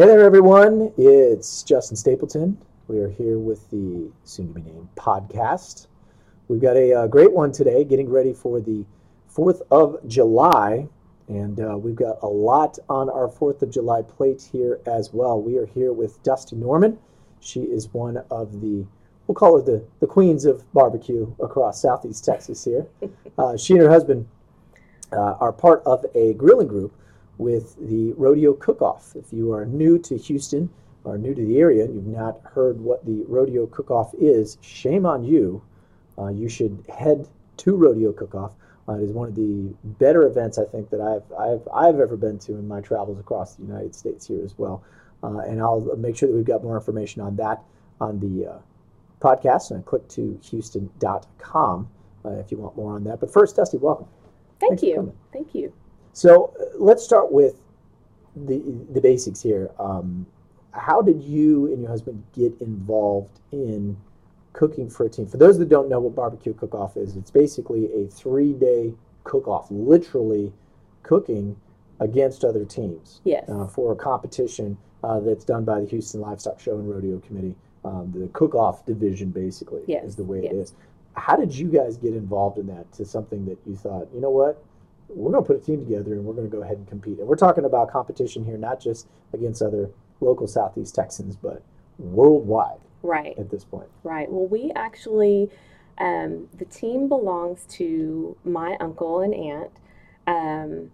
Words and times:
Hey 0.00 0.06
there, 0.06 0.24
everyone. 0.24 0.94
It's 0.96 1.62
Justin 1.62 1.94
Stapleton. 1.94 2.56
We 2.88 3.00
are 3.00 3.10
here 3.10 3.38
with 3.38 3.68
the 3.68 4.10
soon 4.24 4.48
to 4.48 4.54
be 4.54 4.62
named 4.62 4.88
podcast. 4.96 5.88
We've 6.48 6.58
got 6.58 6.74
a 6.74 7.00
uh, 7.00 7.06
great 7.06 7.30
one 7.30 7.52
today, 7.52 7.84
getting 7.84 8.08
ready 8.08 8.32
for 8.32 8.62
the 8.62 8.86
4th 9.30 9.60
of 9.70 9.98
July. 10.08 10.88
And 11.28 11.60
uh, 11.60 11.76
we've 11.76 11.96
got 11.96 12.16
a 12.22 12.26
lot 12.26 12.78
on 12.88 13.10
our 13.10 13.28
4th 13.28 13.60
of 13.60 13.70
July 13.70 14.00
plate 14.00 14.48
here 14.50 14.80
as 14.86 15.12
well. 15.12 15.38
We 15.38 15.58
are 15.58 15.66
here 15.66 15.92
with 15.92 16.22
Dusty 16.22 16.56
Norman. 16.56 16.98
She 17.40 17.64
is 17.64 17.92
one 17.92 18.24
of 18.30 18.62
the, 18.62 18.86
we'll 19.26 19.34
call 19.34 19.58
her 19.58 19.62
the, 19.62 19.84
the 20.00 20.06
queens 20.06 20.46
of 20.46 20.64
barbecue 20.72 21.30
across 21.40 21.82
Southeast 21.82 22.24
Texas 22.24 22.64
here. 22.64 22.86
Uh, 23.38 23.56
she 23.56 23.72
and 23.72 23.82
her 23.82 23.90
husband 23.90 24.26
uh, 25.12 25.34
are 25.40 25.52
part 25.52 25.82
of 25.86 26.04
a 26.14 26.34
grilling 26.34 26.68
group 26.68 26.94
with 27.40 27.74
the 27.88 28.12
Rodeo 28.12 28.52
Cook 28.52 28.82
Off. 28.82 29.16
If 29.16 29.32
you 29.32 29.54
are 29.54 29.64
new 29.64 29.98
to 30.00 30.18
Houston 30.18 30.68
or 31.04 31.16
new 31.16 31.34
to 31.34 31.44
the 31.44 31.58
area 31.58 31.84
and 31.84 31.94
you've 31.94 32.06
not 32.06 32.40
heard 32.44 32.78
what 32.80 33.06
the 33.06 33.24
Rodeo 33.26 33.66
Cook 33.66 33.90
Off 33.90 34.12
is, 34.20 34.58
shame 34.60 35.06
on 35.06 35.24
you. 35.24 35.62
Uh, 36.18 36.28
you 36.28 36.50
should 36.50 36.84
head 36.94 37.26
to 37.56 37.74
Rodeo 37.74 38.12
Cook 38.12 38.34
Off. 38.34 38.52
Uh, 38.86 38.94
it 38.94 39.04
is 39.04 39.12
one 39.12 39.28
of 39.28 39.34
the 39.34 39.74
better 39.84 40.24
events 40.24 40.58
I 40.58 40.64
think 40.64 40.90
that 40.90 41.00
I've, 41.00 41.32
I've, 41.32 41.66
I've 41.72 41.98
ever 41.98 42.16
been 42.16 42.38
to 42.40 42.52
in 42.52 42.68
my 42.68 42.82
travels 42.82 43.18
across 43.18 43.54
the 43.54 43.62
United 43.62 43.94
States 43.94 44.26
here 44.26 44.44
as 44.44 44.58
well. 44.58 44.84
Uh, 45.22 45.38
and 45.38 45.60
I'll 45.60 45.80
make 45.96 46.16
sure 46.16 46.28
that 46.28 46.34
we've 46.34 46.44
got 46.44 46.62
more 46.62 46.76
information 46.76 47.22
on 47.22 47.36
that 47.36 47.62
on 48.00 48.20
the 48.20 48.50
uh, 48.50 48.58
podcast. 49.20 49.70
And 49.70 49.84
click2houston.com 49.86 51.88
uh, 52.24 52.30
if 52.30 52.50
you 52.50 52.58
want 52.58 52.76
more 52.76 52.94
on 52.94 53.04
that. 53.04 53.20
But 53.20 53.32
first, 53.32 53.56
Dusty, 53.56 53.78
welcome. 53.78 54.06
Thank 54.58 54.80
Thanks 54.80 54.82
you. 54.82 55.14
Thank 55.32 55.54
you. 55.54 55.72
So 56.12 56.52
uh, 56.60 56.64
let's 56.78 57.04
start 57.04 57.32
with 57.32 57.56
the 58.36 58.62
the 58.92 59.00
basics 59.00 59.40
here. 59.42 59.70
Um, 59.78 60.26
how 60.72 61.02
did 61.02 61.22
you 61.22 61.66
and 61.66 61.80
your 61.80 61.90
husband 61.90 62.22
get 62.32 62.52
involved 62.60 63.40
in 63.52 63.96
cooking 64.52 64.88
for 64.88 65.04
a 65.04 65.08
team? 65.08 65.26
For 65.26 65.36
those 65.36 65.58
that 65.58 65.68
don't 65.68 65.88
know 65.88 66.00
what 66.00 66.14
barbecue 66.14 66.54
cook 66.54 66.74
off 66.74 66.96
is, 66.96 67.16
it's 67.16 67.30
basically 67.30 67.86
a 67.92 68.06
three 68.08 68.52
day 68.52 68.94
cook 69.24 69.48
off, 69.48 69.66
literally 69.70 70.52
cooking 71.02 71.56
against 71.98 72.44
other 72.44 72.64
teams 72.64 73.20
Yes. 73.24 73.48
uh, 73.48 73.66
for 73.66 73.92
a 73.92 73.96
competition 73.96 74.78
uh, 75.04 75.20
that's 75.20 75.44
done 75.44 75.64
by 75.64 75.80
the 75.80 75.86
Houston 75.86 76.20
Livestock 76.20 76.58
Show 76.60 76.78
and 76.78 76.88
Rodeo 76.88 77.18
Committee. 77.18 77.54
Um, 77.84 78.12
the 78.14 78.28
cook 78.28 78.54
off 78.54 78.84
division, 78.86 79.30
basically, 79.30 79.82
Yes, 79.86 80.04
is 80.04 80.16
the 80.16 80.24
way 80.24 80.38
it 80.38 80.44
yes. 80.44 80.54
is. 80.54 80.74
How 81.14 81.36
did 81.36 81.54
you 81.54 81.68
guys 81.68 81.96
get 81.96 82.14
involved 82.14 82.58
in 82.58 82.66
that 82.68 82.90
to 82.94 83.04
something 83.04 83.44
that 83.46 83.58
you 83.66 83.76
thought, 83.76 84.08
you 84.14 84.20
know 84.20 84.30
what, 84.30 84.62
we're 85.14 85.32
going 85.32 85.44
to 85.44 85.46
put 85.46 85.56
a 85.56 85.64
team 85.64 85.80
together 85.80 86.12
and 86.12 86.24
we're 86.24 86.34
going 86.34 86.48
to 86.48 86.56
go 86.56 86.62
ahead 86.62 86.76
and 86.76 86.86
compete? 86.88 87.18
And 87.18 87.28
we're 87.28 87.36
talking 87.36 87.64
about 87.64 87.90
competition 87.90 88.44
here, 88.44 88.56
not 88.56 88.80
just 88.80 89.08
against 89.32 89.62
other 89.62 89.90
local 90.20 90.46
Southeast 90.46 90.94
Texans, 90.94 91.36
but 91.36 91.62
worldwide 91.98 92.80
right. 93.02 93.36
at 93.38 93.50
this 93.50 93.64
point. 93.64 93.88
Right. 94.02 94.30
Well, 94.30 94.46
we 94.46 94.72
actually, 94.74 95.50
um, 95.98 96.48
the 96.58 96.64
team 96.64 97.08
belongs 97.08 97.64
to 97.70 98.36
my 98.44 98.76
uncle 98.80 99.20
and 99.20 99.34
aunt. 99.34 99.70
Um, 100.26 100.90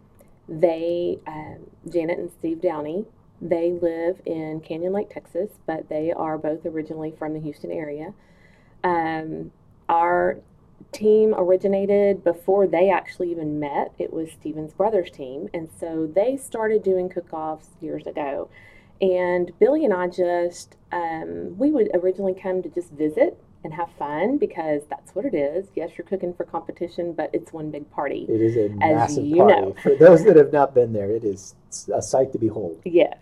they, 0.49 1.19
um, 1.27 1.71
Janet 1.89 2.19
and 2.19 2.31
Steve 2.31 2.61
Downey, 2.61 3.05
they 3.41 3.73
live 3.73 4.21
in 4.25 4.61
Canyon 4.61 4.93
Lake, 4.93 5.11
Texas, 5.11 5.51
but 5.67 5.89
they 5.89 6.13
are 6.13 6.39
both 6.39 6.65
originally 6.65 7.13
from 7.19 7.35
the 7.35 7.41
Houston 7.41 7.71
area. 7.71 8.15
Um, 8.83 9.53
our 9.89 10.39
team 10.93 11.35
originated 11.37 12.25
before 12.25 12.67
they 12.67 12.91
actually 12.91 13.31
even 13.31 13.59
met. 13.61 13.93
It 13.99 14.13
was 14.13 14.31
Steven's 14.33 14.73
brother's 14.73 15.11
team. 15.11 15.49
And 15.53 15.69
so 15.79 16.11
they 16.13 16.37
started 16.37 16.83
doing 16.83 17.09
cook 17.09 17.33
offs 17.33 17.71
years 17.81 18.07
ago. 18.07 18.49
And 19.01 19.53
Billy 19.59 19.85
and 19.85 19.93
I 19.93 20.09
just, 20.09 20.77
um, 20.93 21.57
we 21.59 21.71
would 21.71 21.91
originally 21.95 22.35
come 22.35 22.63
to 22.63 22.69
just 22.71 22.91
visit 22.93 23.39
and 23.63 23.75
have 23.75 23.91
fun 23.99 24.39
because 24.39 24.83
that's 24.89 25.15
what 25.15 25.25
it 25.25 25.35
is. 25.35 25.67
Yes, 25.75 25.91
you're 25.99 26.07
cooking 26.07 26.33
for 26.33 26.45
competition, 26.45 27.13
but 27.13 27.31
it's 27.33 27.53
one 27.53 27.71
big 27.71 27.91
party. 27.91 28.25
It 28.29 28.41
is 28.41 28.57
a 28.57 28.75
massive 28.75 29.27
you 29.27 29.39
party. 29.39 29.61
know. 29.61 29.75
For 29.83 29.97
those 29.97 30.25
that 30.25 30.37
have 30.37 30.53
not 30.53 30.75
been 30.75 30.93
there, 30.93 31.11
it 31.11 31.25
is 31.25 31.55
a 31.93 32.01
sight 32.01 32.33
to 32.33 32.39
behold. 32.39 32.81
Yes. 32.85 33.19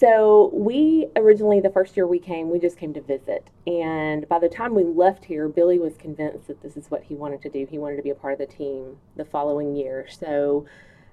So 0.00 0.50
we 0.54 1.08
originally, 1.14 1.60
the 1.60 1.68
first 1.68 1.94
year 1.94 2.06
we 2.06 2.18
came, 2.18 2.48
we 2.48 2.58
just 2.58 2.78
came 2.78 2.94
to 2.94 3.02
visit. 3.02 3.50
And 3.66 4.26
by 4.30 4.38
the 4.38 4.48
time 4.48 4.74
we 4.74 4.82
left 4.82 5.26
here, 5.26 5.46
Billy 5.46 5.78
was 5.78 5.98
convinced 5.98 6.46
that 6.46 6.62
this 6.62 6.78
is 6.78 6.90
what 6.90 7.02
he 7.02 7.14
wanted 7.14 7.42
to 7.42 7.50
do. 7.50 7.66
He 7.70 7.76
wanted 7.76 7.96
to 7.96 8.02
be 8.02 8.08
a 8.08 8.14
part 8.14 8.32
of 8.32 8.38
the 8.38 8.46
team 8.46 8.96
the 9.16 9.26
following 9.26 9.76
year. 9.76 10.06
So 10.08 10.64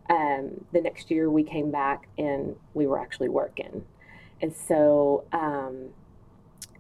um, 0.10 0.64
the 0.72 0.80
next 0.80 1.12
year 1.12 1.30
we 1.30 1.44
came 1.44 1.70
back 1.70 2.08
and 2.18 2.56
we 2.74 2.88
were 2.88 2.98
actually 2.98 3.28
working. 3.28 3.84
And 4.42 4.56
so 4.56 5.26
um, 5.34 5.90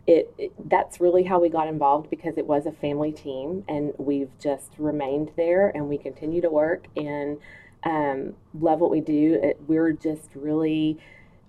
it, 0.05 0.33
it 0.37 0.53
that's 0.69 1.01
really 1.01 1.23
how 1.23 1.41
we 1.41 1.49
got 1.49 1.67
involved 1.67 2.09
because 2.09 2.37
it 2.37 2.47
was 2.47 2.65
a 2.67 2.71
family 2.71 3.11
team 3.11 3.65
and 3.67 3.91
we've 3.97 4.31
just 4.39 4.71
remained 4.77 5.31
there 5.35 5.73
and 5.75 5.89
we 5.89 5.97
continue 5.97 6.39
to 6.39 6.49
work 6.49 6.87
and 6.95 7.37
um, 7.83 8.33
love 8.57 8.79
what 8.79 8.91
we 8.91 9.01
do. 9.01 9.41
It, 9.43 9.59
we're 9.67 9.91
just 9.91 10.29
really 10.35 10.99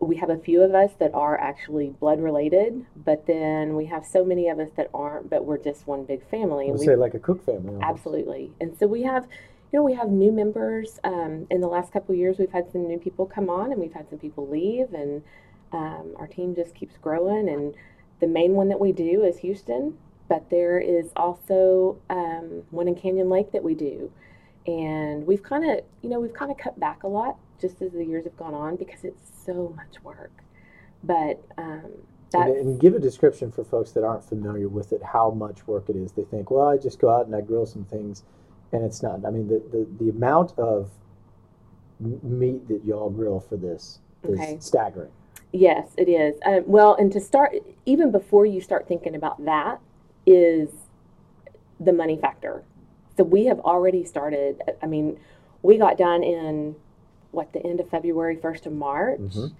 we 0.01 0.17
have 0.17 0.31
a 0.31 0.39
few 0.39 0.63
of 0.63 0.75
us 0.75 0.93
that 1.01 1.13
are 1.13 1.39
actually 1.39 1.91
blood 1.91 2.21
related, 2.21 2.87
but 3.05 3.27
then 3.27 3.75
we 3.75 3.87
have 3.87 4.05
so 4.05 4.25
many 4.25 4.49
of 4.49 4.61
us 4.61 4.71
that 4.77 4.89
aren't, 4.95 5.29
but 5.29 5.45
we're 5.45 5.59
just 5.59 5.87
one 5.87 6.05
big 6.05 6.29
family. 6.31 6.71
We 6.71 6.87
say 6.87 6.95
like 6.95 7.15
a 7.15 7.19
cook 7.19 7.45
family. 7.45 7.75
almost. 7.75 7.85
absolutely. 7.85 8.53
And 8.61 8.77
so 8.79 8.87
we 8.87 9.03
have, 9.03 9.25
you 9.73 9.79
know, 9.79 9.83
we 9.83 9.95
have 9.95 10.09
new 10.09 10.31
members. 10.31 11.01
Um, 11.03 11.47
in 11.51 11.61
the 11.61 11.67
last 11.67 11.93
couple 11.93 12.15
of 12.15 12.19
years, 12.19 12.39
we've 12.39 12.53
had 12.53 12.71
some 12.71 12.87
new 12.87 12.99
people 12.99 13.27
come 13.27 13.51
on, 13.51 13.73
and 13.73 13.81
we've 13.81 13.93
had 13.93 14.09
some 14.09 14.19
people 14.19 14.49
leave, 14.49 14.93
and 14.93 15.23
um, 15.73 16.15
our 16.17 16.29
team 16.29 16.55
just 16.55 16.75
keeps 16.77 16.97
growing. 16.99 17.49
And 17.49 17.75
the 18.21 18.29
main 18.29 18.53
one 18.53 18.69
that 18.69 18.79
we 18.79 18.93
do 18.93 19.25
is 19.25 19.39
Houston, 19.39 19.99
but 20.29 20.49
there 20.49 20.79
is 20.79 21.11
also 21.17 21.99
um, 22.09 22.63
one 22.71 22.87
in 22.87 22.95
Canyon 22.95 23.31
Lake 23.31 23.51
that 23.51 23.65
we 23.65 23.75
do. 23.75 24.13
And 24.67 25.27
we've 25.27 25.43
kind 25.43 25.69
of, 25.69 25.81
you 26.03 26.11
know, 26.11 26.21
we've 26.21 26.35
kind 26.35 26.53
of 26.53 26.59
cut 26.59 26.79
back 26.79 27.03
a 27.03 27.09
lot 27.09 27.39
just 27.61 27.83
as 27.83 27.93
the 27.93 28.05
years 28.05 28.25
have 28.25 28.37
gone 28.37 28.55
on 28.55 28.77
because 28.77 29.05
it's 29.05 29.31
so 29.45 29.75
much 29.77 30.03
work. 30.03 30.33
But 31.03 31.43
um, 31.57 31.85
And, 32.35 32.49
and 32.51 32.81
give 32.81 32.95
a 32.95 32.99
description 32.99 33.51
for 33.51 33.65
folks 33.65 33.93
that 33.93 34.05
aren't 34.05 34.25
familiar 34.25 34.69
with 34.69 34.93
it, 34.93 35.03
how 35.03 35.31
much 35.31 35.67
work 35.67 35.89
it 35.89 35.97
is. 35.97 36.13
They 36.13 36.25
think, 36.25 36.51
well, 36.51 36.69
I 36.69 36.77
just 36.77 36.99
go 36.99 37.09
out 37.11 37.27
and 37.27 37.35
I 37.35 37.41
grill 37.41 37.67
some 37.67 37.85
things, 37.85 38.25
and 38.73 38.85
it's 38.85 39.03
not. 39.03 39.25
I 39.25 39.31
mean, 39.31 39.49
the, 39.49 39.63
the, 39.71 39.87
the 40.05 40.11
amount 40.11 40.59
of 40.59 40.91
meat 42.01 42.69
that 42.69 42.85
y'all 42.85 43.11
grill 43.11 43.41
for 43.41 43.57
this 43.57 44.01
is 44.25 44.39
Okay. 44.39 44.57
staggering. 44.61 45.11
Yes, 45.53 45.89
it 45.97 46.09
is. 46.09 46.39
Um, 46.45 46.65
well, 46.67 46.95
and 46.97 47.11
to 47.13 47.21
start, 47.21 47.55
even 47.87 48.13
before 48.13 48.45
you 48.45 48.61
start 48.61 48.87
thinking 48.87 49.15
about 49.15 49.45
that, 49.47 49.81
is 50.27 50.69
the 51.81 51.93
money 51.93 52.19
factor. 52.19 52.63
So 53.17 53.25
we 53.25 53.47
have 53.47 53.59
already 53.61 54.05
started. 54.05 54.61
I 54.83 54.87
mean, 54.87 55.19
we 55.63 55.79
got 55.79 55.97
done 55.97 56.23
in 56.23 56.77
what 57.31 57.53
the 57.53 57.65
end 57.65 57.81
of 57.81 57.89
February, 57.89 58.37
first 58.37 58.66
of 58.66 58.72
March, 58.72 59.21
Mhm. 59.21 59.53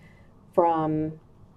from 0.53 1.13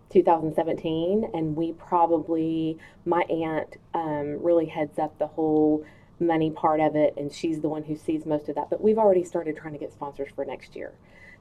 2017, 0.10 1.30
and 1.34 1.56
we 1.56 1.72
probably 1.74 2.78
my 3.06 3.22
aunt 3.24 3.78
um, 3.94 4.42
really 4.44 4.66
heads 4.66 5.00
up 5.00 5.18
the 5.18 5.28
whole 5.28 5.84
money 6.20 6.52
part 6.52 6.80
of 6.80 6.96
it, 6.96 7.14
and 7.18 7.32
she's 7.32 7.62
the 7.62 7.70
one 7.70 7.84
who 7.84 7.96
sees 7.96 8.26
most 8.26 8.50
of 8.50 8.56
that. 8.56 8.70
But 8.70 8.82
we've 8.82 8.98
already 9.00 9.24
started 9.24 9.56
trying 9.56 9.74
to 9.74 9.80
get 9.80 9.92
sponsors 9.94 10.30
for 10.36 10.46
next 10.46 10.76
year. 10.76 10.92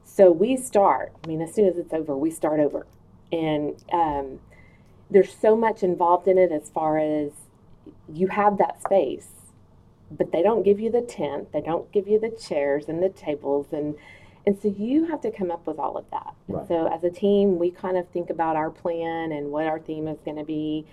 So 0.03 0.31
we 0.31 0.57
start, 0.57 1.11
I 1.23 1.27
mean, 1.27 1.41
as 1.41 1.53
soon 1.53 1.65
as 1.65 1.77
it's 1.77 1.93
over, 1.93 2.17
we 2.17 2.31
start 2.31 2.59
over. 2.59 2.87
And 3.31 3.75
um, 3.93 4.39
there's 5.09 5.33
so 5.33 5.55
much 5.55 5.83
involved 5.83 6.27
in 6.27 6.37
it 6.37 6.51
as 6.51 6.69
far 6.69 6.97
as 6.97 7.31
you 8.11 8.27
have 8.27 8.57
that 8.57 8.81
space, 8.81 9.27
but 10.09 10.31
they 10.31 10.41
don't 10.41 10.63
give 10.63 10.79
you 10.79 10.89
the 10.89 11.01
tent, 11.01 11.51
they 11.51 11.61
don't 11.61 11.91
give 11.91 12.07
you 12.07 12.19
the 12.19 12.29
chairs 12.29 12.87
and 12.87 13.03
the 13.03 13.09
tables. 13.09 13.67
And, 13.71 13.95
and 14.45 14.57
so 14.59 14.67
you 14.77 15.05
have 15.05 15.21
to 15.21 15.31
come 15.31 15.51
up 15.51 15.67
with 15.67 15.77
all 15.79 15.97
of 15.97 16.05
that. 16.11 16.33
Right. 16.47 16.67
So 16.67 16.87
as 16.87 17.03
a 17.03 17.09
team, 17.09 17.59
we 17.59 17.71
kind 17.71 17.97
of 17.97 18.07
think 18.09 18.29
about 18.29 18.55
our 18.55 18.69
plan 18.69 19.31
and 19.31 19.51
what 19.51 19.65
our 19.65 19.79
theme 19.79 20.07
is 20.07 20.19
going 20.25 20.37
to 20.37 20.43
be. 20.43 20.85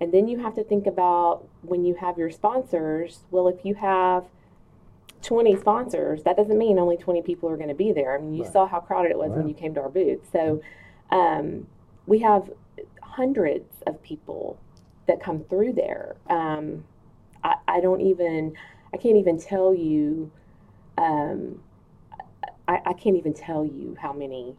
And 0.00 0.12
then 0.12 0.26
you 0.28 0.38
have 0.40 0.54
to 0.54 0.64
think 0.64 0.86
about 0.86 1.46
when 1.62 1.84
you 1.84 1.94
have 1.94 2.18
your 2.18 2.30
sponsors, 2.30 3.20
well, 3.30 3.48
if 3.48 3.64
you 3.64 3.74
have 3.74 4.24
20 5.22 5.56
sponsors, 5.56 6.22
that 6.24 6.36
doesn't 6.36 6.58
mean 6.58 6.78
only 6.78 6.96
20 6.96 7.22
people 7.22 7.48
are 7.48 7.56
going 7.56 7.68
to 7.68 7.74
be 7.74 7.92
there. 7.92 8.14
I 8.16 8.20
mean, 8.20 8.34
you 8.34 8.42
Right. 8.44 8.52
saw 8.52 8.66
how 8.66 8.80
crowded 8.80 9.10
it 9.10 9.18
was 9.18 9.30
when 9.30 9.48
you 9.48 9.54
came 9.54 9.74
to 9.74 9.80
our 9.82 9.88
booth. 9.88 10.20
So 10.32 10.60
um, 11.10 11.66
we 12.06 12.18
have 12.20 12.50
hundreds 13.02 13.82
of 13.86 14.02
people 14.02 14.58
that 15.06 15.20
come 15.20 15.44
through 15.44 15.74
there. 15.74 16.16
Um, 16.28 16.84
I, 17.42 17.56
I 17.68 17.80
don't 17.80 18.00
even, 18.00 18.54
I 18.92 18.96
can't 18.96 19.16
even 19.16 19.38
tell 19.38 19.74
you, 19.74 20.30
um, 20.98 21.60
I, 22.68 22.80
I 22.86 22.92
can't 22.92 23.16
even 23.16 23.34
tell 23.34 23.64
you 23.64 23.96
how 24.00 24.12
many. 24.12 24.56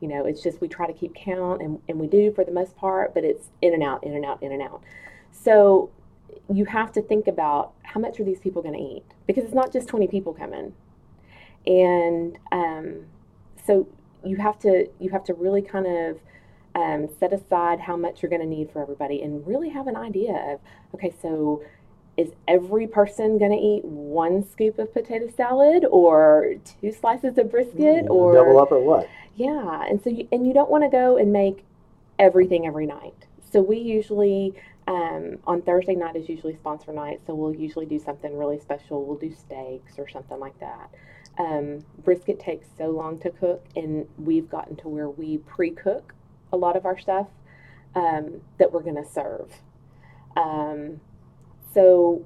You 0.00 0.08
know, 0.08 0.26
it's 0.26 0.42
just 0.42 0.60
we 0.60 0.68
try 0.68 0.86
to 0.86 0.92
keep 0.92 1.14
count, 1.14 1.62
and, 1.62 1.80
and 1.88 1.98
we 1.98 2.06
do 2.06 2.32
for 2.32 2.44
the 2.44 2.52
most 2.52 2.76
part, 2.76 3.14
but 3.14 3.24
it's 3.24 3.48
in 3.62 3.72
and 3.72 3.82
out, 3.82 4.04
in 4.04 4.14
and 4.14 4.24
out, 4.24 4.42
in 4.42 4.52
and 4.52 4.60
out. 4.60 4.82
So 5.32 5.90
you 6.52 6.64
have 6.66 6.92
to 6.92 7.02
think 7.02 7.26
about 7.26 7.72
how 7.82 8.00
much 8.00 8.20
are 8.20 8.24
these 8.24 8.40
people 8.40 8.60
going 8.60 8.74
to 8.74 8.96
eat 8.96 9.04
because 9.26 9.44
it's 9.44 9.54
not 9.54 9.72
just 9.72 9.88
20 9.88 10.08
people 10.08 10.34
coming 10.34 10.74
and 11.66 12.38
um, 12.52 13.06
so 13.66 13.88
you 14.24 14.36
have 14.36 14.58
to 14.60 14.88
you 15.00 15.10
have 15.10 15.24
to 15.24 15.34
really 15.34 15.62
kind 15.62 15.86
of 15.86 16.20
um, 16.74 17.08
set 17.20 17.32
aside 17.32 17.80
how 17.80 17.96
much 17.96 18.22
you're 18.22 18.30
going 18.30 18.42
to 18.42 18.48
need 18.48 18.70
for 18.70 18.82
everybody 18.82 19.22
and 19.22 19.46
really 19.46 19.68
have 19.68 19.86
an 19.86 19.96
idea 19.96 20.34
of 20.52 20.60
okay, 20.94 21.12
so 21.22 21.62
is 22.16 22.30
every 22.46 22.86
person 22.86 23.38
going 23.38 23.50
to 23.50 23.56
eat 23.56 23.84
one 23.84 24.48
scoop 24.48 24.78
of 24.78 24.92
potato 24.92 25.28
salad 25.36 25.84
or 25.90 26.54
two 26.80 26.92
slices 26.92 27.36
of 27.38 27.50
brisket 27.50 28.04
Yeah, 28.04 28.08
or 28.08 28.34
double 28.34 28.58
up 28.60 28.70
or 28.72 28.80
what? 28.80 29.08
yeah, 29.34 29.82
and 29.88 30.00
so 30.02 30.10
you, 30.10 30.28
and 30.30 30.46
you 30.46 30.54
don't 30.54 30.70
want 30.70 30.84
to 30.84 30.90
go 30.90 31.16
and 31.16 31.32
make 31.32 31.64
everything 32.18 32.66
every 32.66 32.86
night. 32.86 33.26
So 33.50 33.60
we 33.60 33.78
usually 33.78 34.54
um, 34.86 35.38
on 35.46 35.62
Thursday 35.62 35.94
night 35.94 36.14
is 36.14 36.28
usually 36.28 36.54
sponsor 36.54 36.92
night, 36.92 37.20
so 37.26 37.34
we'll 37.34 37.54
usually 37.54 37.86
do 37.86 37.98
something 37.98 38.36
really 38.36 38.58
special. 38.58 39.04
We'll 39.04 39.16
do 39.16 39.32
steaks 39.34 39.98
or 39.98 40.08
something 40.08 40.38
like 40.38 40.58
that. 40.60 40.90
Um, 41.38 41.84
brisket 42.04 42.38
takes 42.38 42.68
so 42.78 42.90
long 42.90 43.18
to 43.20 43.30
cook, 43.30 43.64
and 43.76 44.06
we've 44.18 44.48
gotten 44.48 44.76
to 44.76 44.88
where 44.88 45.08
we 45.08 45.38
pre-cook 45.38 46.14
a 46.52 46.56
lot 46.56 46.76
of 46.76 46.84
our 46.84 46.98
stuff 46.98 47.26
um, 47.94 48.40
that 48.58 48.70
we're 48.72 48.82
going 48.82 49.02
to 49.02 49.10
serve. 49.10 49.50
So 51.74 52.24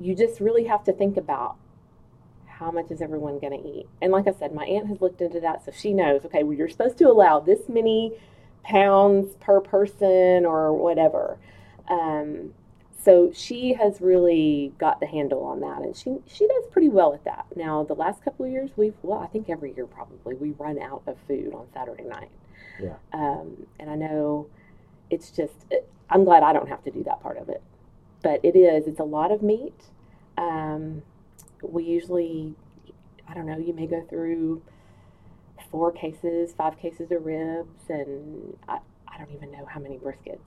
you 0.00 0.14
just 0.14 0.40
really 0.40 0.64
have 0.64 0.84
to 0.84 0.92
think 0.92 1.16
about 1.16 1.56
how 2.46 2.70
much 2.70 2.90
is 2.90 3.02
everyone 3.02 3.38
going 3.38 3.60
to 3.60 3.68
eat. 3.68 3.86
And 4.00 4.12
like 4.12 4.26
I 4.26 4.32
said, 4.32 4.54
my 4.54 4.64
aunt 4.64 4.88
has 4.88 5.00
looked 5.00 5.20
into 5.20 5.40
that, 5.40 5.64
so 5.64 5.72
she 5.72 5.92
knows. 5.92 6.24
Okay, 6.24 6.42
well, 6.42 6.56
you're 6.56 6.68
supposed 6.68 6.98
to 6.98 7.04
allow 7.04 7.40
this 7.40 7.68
many 7.68 8.12
pounds 8.64 9.34
per 9.40 9.60
person 9.60 10.44
or 10.44 10.72
whatever. 10.72 11.38
Um, 11.88 12.54
so 13.00 13.30
she 13.32 13.74
has 13.74 14.00
really 14.00 14.72
got 14.76 15.00
the 15.00 15.06
handle 15.06 15.44
on 15.44 15.60
that, 15.60 15.82
and 15.82 15.96
she 15.96 16.16
she 16.26 16.46
does 16.46 16.64
pretty 16.70 16.88
well 16.88 17.14
at 17.14 17.24
that. 17.24 17.46
Now, 17.54 17.84
the 17.84 17.94
last 17.94 18.22
couple 18.24 18.44
of 18.44 18.50
years, 18.50 18.70
we've 18.76 18.94
well, 19.02 19.20
I 19.20 19.28
think 19.28 19.48
every 19.48 19.72
year 19.74 19.86
probably 19.86 20.34
we 20.34 20.50
run 20.50 20.78
out 20.80 21.02
of 21.06 21.16
food 21.26 21.54
on 21.54 21.66
Saturday 21.72 22.04
night. 22.04 22.30
Yeah. 22.82 22.96
Um, 23.12 23.66
and 23.78 23.88
I 23.88 23.94
know 23.94 24.48
it's 25.10 25.30
just 25.30 25.54
I'm 26.10 26.24
glad 26.24 26.42
I 26.42 26.52
don't 26.52 26.68
have 26.68 26.82
to 26.84 26.90
do 26.90 27.04
that 27.04 27.22
part 27.22 27.38
of 27.38 27.48
it, 27.48 27.62
but 28.22 28.40
it 28.42 28.56
is 28.56 28.86
it's 28.86 29.00
a 29.00 29.04
lot 29.04 29.32
of 29.32 29.42
meat. 29.42 29.74
Um, 30.36 31.02
we 31.62 31.84
usually 31.84 32.54
I 33.28 33.34
don't 33.34 33.46
know 33.46 33.58
you 33.58 33.72
may 33.72 33.86
go 33.86 34.04
through 34.08 34.62
four 35.70 35.92
cases, 35.92 36.52
five 36.56 36.78
cases 36.78 37.10
of 37.10 37.24
ribs, 37.24 37.88
and 37.88 38.56
I, 38.68 38.78
I 39.06 39.18
don't 39.18 39.30
even 39.32 39.50
know 39.50 39.66
how 39.66 39.80
many 39.80 39.98
briskets. 39.98 40.38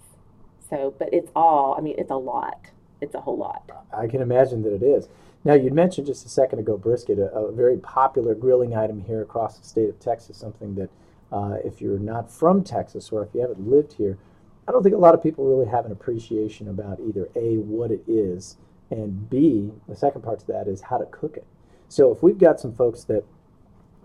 So, 0.70 0.94
but 0.98 1.10
it's 1.14 1.30
all, 1.36 1.76
I 1.78 1.82
mean, 1.82 1.96
it's 1.98 2.12
a 2.12 2.16
lot. 2.16 2.68
It's 3.02 3.16
a 3.16 3.22
whole 3.22 3.38
lot. 3.38 3.70
I 3.96 4.08
can 4.08 4.22
imagine 4.22 4.64
that 4.64 4.74
it 4.74 4.84
is. 4.84 5.10
Now, 5.44 5.54
you 5.54 5.72
mentioned 5.72 6.08
just 6.08 6.26
a 6.26 6.30
second 6.30 6.60
ago 6.60 6.78
brisket, 6.78 7.20
a, 7.20 7.26
a 7.34 7.52
very 7.52 7.78
popular 7.78 8.36
grilling 8.36 8.76
item 8.76 9.02
here 9.02 9.22
across 9.22 9.58
the 9.58 9.68
state 9.68 9.90
of 9.90 10.00
Texas, 10.00 10.38
something 10.38 10.76
that 10.76 10.90
uh, 11.32 11.58
if 11.64 11.82
you're 11.82 12.00
not 12.00 12.32
from 12.32 12.64
Texas 12.64 13.12
or 13.12 13.24
if 13.24 13.30
you 13.34 13.42
haven't 13.42 13.68
lived 13.68 13.94
here, 13.94 14.18
I 14.68 14.72
don't 14.72 14.84
think 14.84 14.96
a 14.96 15.00
lot 15.00 15.14
of 15.14 15.24
people 15.24 15.46
really 15.46 15.70
have 15.70 15.86
an 15.86 15.92
appreciation 15.92 16.68
about 16.70 17.00
either 17.00 17.30
A, 17.36 17.58
what 17.58 17.92
it 17.92 18.04
is, 18.08 18.58
and 18.90 19.30
B, 19.30 19.72
the 19.88 19.96
second 19.96 20.22
part 20.22 20.40
to 20.42 20.48
that 20.48 20.68
is 20.68 20.82
how 20.82 20.98
to 20.98 21.06
cook 21.06 21.38
it. 21.38 21.46
So 21.88 22.12
if 22.12 22.22
we've 22.24 22.38
got 22.38 22.60
some 22.60 22.74
folks 22.76 23.04
that 23.06 23.24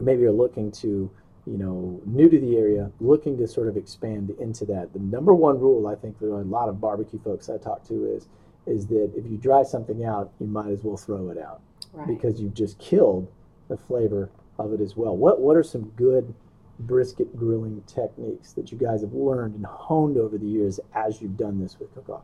maybe 0.00 0.24
are 0.24 0.32
looking 0.32 0.70
to, 0.72 1.10
you 1.46 1.58
know, 1.58 2.00
new 2.06 2.28
to 2.28 2.40
the 2.40 2.56
area, 2.56 2.90
looking 3.00 3.36
to 3.38 3.46
sort 3.46 3.68
of 3.68 3.76
expand 3.76 4.30
into 4.40 4.64
that, 4.66 4.92
the 4.92 4.98
number 4.98 5.34
one 5.34 5.60
rule 5.60 5.86
I 5.86 5.94
think 5.94 6.18
for 6.18 6.28
a 6.40 6.42
lot 6.44 6.68
of 6.68 6.80
barbecue 6.80 7.20
folks 7.22 7.48
I 7.48 7.58
talk 7.58 7.84
to 7.88 8.06
is 8.06 8.28
is 8.66 8.88
that 8.88 9.12
if 9.14 9.24
you 9.30 9.36
dry 9.36 9.62
something 9.62 10.04
out, 10.04 10.32
you 10.40 10.46
might 10.48 10.70
as 10.72 10.82
well 10.82 10.96
throw 10.96 11.30
it 11.30 11.38
out 11.38 11.60
Right. 11.92 12.08
because 12.08 12.40
you've 12.40 12.54
just 12.54 12.76
killed 12.80 13.30
the 13.68 13.76
flavor 13.76 14.28
of 14.58 14.72
it 14.72 14.80
as 14.80 14.96
well. 14.96 15.16
What 15.16 15.40
what 15.40 15.56
are 15.56 15.62
some 15.62 15.84
good 15.96 16.34
brisket 16.78 17.36
grilling 17.36 17.82
techniques 17.86 18.52
that 18.52 18.70
you 18.70 18.78
guys 18.78 19.00
have 19.00 19.12
learned 19.12 19.54
and 19.54 19.66
honed 19.66 20.16
over 20.16 20.36
the 20.36 20.46
years 20.46 20.78
as 20.94 21.20
you've 21.22 21.36
done 21.36 21.60
this 21.60 21.78
with 21.78 21.92
cook 21.94 22.08
off? 22.08 22.22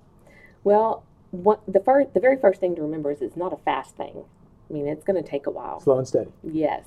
well, 0.64 1.04
what, 1.30 1.60
the 1.66 1.80
first, 1.80 2.14
the 2.14 2.20
very 2.20 2.36
first 2.36 2.60
thing 2.60 2.74
to 2.76 2.82
remember 2.82 3.10
is 3.10 3.22
it's 3.22 3.36
not 3.36 3.52
a 3.52 3.56
fast 3.56 3.96
thing. 3.96 4.24
I 4.68 4.72
mean, 4.72 4.86
it's 4.86 5.04
going 5.04 5.22
to 5.22 5.28
take 5.28 5.46
a 5.46 5.50
while. 5.50 5.80
Slow 5.80 5.98
and 5.98 6.06
steady. 6.06 6.30
Yes. 6.42 6.84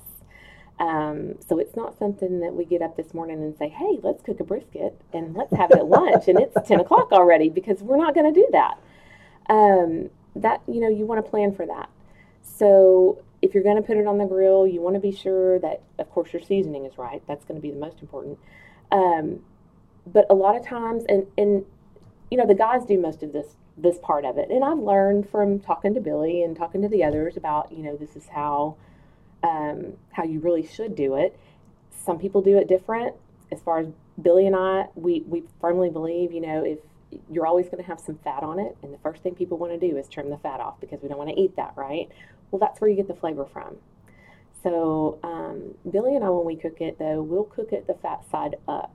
Um, 0.78 1.34
so 1.46 1.58
it's 1.58 1.74
not 1.74 1.98
something 1.98 2.40
that 2.40 2.54
we 2.54 2.64
get 2.64 2.82
up 2.82 2.96
this 2.96 3.14
morning 3.14 3.42
and 3.42 3.56
say, 3.56 3.68
hey, 3.68 3.98
let's 4.02 4.22
cook 4.22 4.40
a 4.40 4.44
brisket 4.44 5.00
and 5.12 5.34
let's 5.34 5.54
have 5.56 5.70
it 5.70 5.78
at 5.78 5.86
lunch 5.86 6.28
and 6.28 6.38
it's 6.38 6.56
10 6.66 6.80
o'clock 6.80 7.12
already 7.12 7.48
because 7.48 7.80
we're 7.80 7.96
not 7.96 8.14
going 8.14 8.32
to 8.32 8.40
do 8.40 8.46
that. 8.52 8.78
Um, 9.48 10.10
that, 10.34 10.62
you 10.68 10.80
know, 10.80 10.88
you 10.88 11.06
want 11.06 11.24
to 11.24 11.30
plan 11.30 11.54
for 11.54 11.66
that. 11.66 11.88
So 12.42 13.22
if 13.46 13.54
you're 13.54 13.62
going 13.62 13.76
to 13.76 13.82
put 13.82 13.96
it 13.96 14.06
on 14.06 14.18
the 14.18 14.26
grill, 14.26 14.66
you 14.66 14.80
want 14.80 14.94
to 14.94 15.00
be 15.00 15.12
sure 15.12 15.58
that, 15.60 15.82
of 15.98 16.10
course, 16.10 16.32
your 16.32 16.42
seasoning 16.42 16.84
is 16.84 16.98
right. 16.98 17.22
That's 17.26 17.44
going 17.44 17.56
to 17.56 17.62
be 17.62 17.70
the 17.70 17.78
most 17.78 18.00
important. 18.00 18.38
Um, 18.92 19.40
but 20.06 20.26
a 20.28 20.34
lot 20.34 20.56
of 20.56 20.66
times, 20.66 21.04
and, 21.08 21.26
and, 21.38 21.64
you 22.30 22.36
know, 22.36 22.46
the 22.46 22.54
guys 22.54 22.84
do 22.84 23.00
most 23.00 23.22
of 23.22 23.32
this 23.32 23.56
this 23.78 23.98
part 23.98 24.24
of 24.24 24.38
it. 24.38 24.48
And 24.50 24.64
I've 24.64 24.78
learned 24.78 25.28
from 25.28 25.60
talking 25.60 25.92
to 25.94 26.00
Billy 26.00 26.42
and 26.42 26.56
talking 26.56 26.80
to 26.82 26.88
the 26.88 27.04
others 27.04 27.36
about, 27.36 27.70
you 27.70 27.82
know, 27.82 27.94
this 27.94 28.16
is 28.16 28.26
how 28.28 28.76
um, 29.42 29.94
how 30.12 30.24
you 30.24 30.40
really 30.40 30.66
should 30.66 30.96
do 30.96 31.16
it. 31.16 31.38
Some 31.90 32.18
people 32.18 32.40
do 32.40 32.56
it 32.56 32.68
different. 32.68 33.14
As 33.52 33.60
far 33.60 33.80
as 33.80 33.88
Billy 34.20 34.46
and 34.46 34.56
I, 34.56 34.86
we, 34.94 35.24
we 35.26 35.44
firmly 35.60 35.90
believe, 35.90 36.32
you 36.32 36.40
know, 36.40 36.64
if 36.64 36.78
you're 37.30 37.46
always 37.46 37.66
going 37.66 37.82
to 37.82 37.88
have 37.88 38.00
some 38.00 38.18
fat 38.24 38.42
on 38.42 38.58
it, 38.58 38.76
and 38.82 38.92
the 38.92 38.98
first 38.98 39.22
thing 39.22 39.34
people 39.34 39.58
want 39.58 39.78
to 39.78 39.88
do 39.88 39.96
is 39.96 40.08
trim 40.08 40.30
the 40.30 40.38
fat 40.38 40.58
off 40.58 40.80
because 40.80 41.00
we 41.02 41.08
don't 41.08 41.18
want 41.18 41.30
to 41.30 41.40
eat 41.40 41.54
that, 41.56 41.74
right? 41.76 42.08
Well, 42.50 42.58
that's 42.60 42.80
where 42.80 42.88
you 42.88 42.96
get 42.96 43.08
the 43.08 43.14
flavor 43.14 43.44
from. 43.44 43.76
So, 44.62 45.18
um, 45.22 45.74
Billy 45.90 46.16
and 46.16 46.24
I, 46.24 46.30
when 46.30 46.44
we 46.46 46.56
cook 46.56 46.80
it, 46.80 46.98
though, 46.98 47.22
we'll 47.22 47.44
cook 47.44 47.72
it 47.72 47.86
the 47.86 47.94
fat 47.94 48.28
side 48.30 48.56
up 48.66 48.92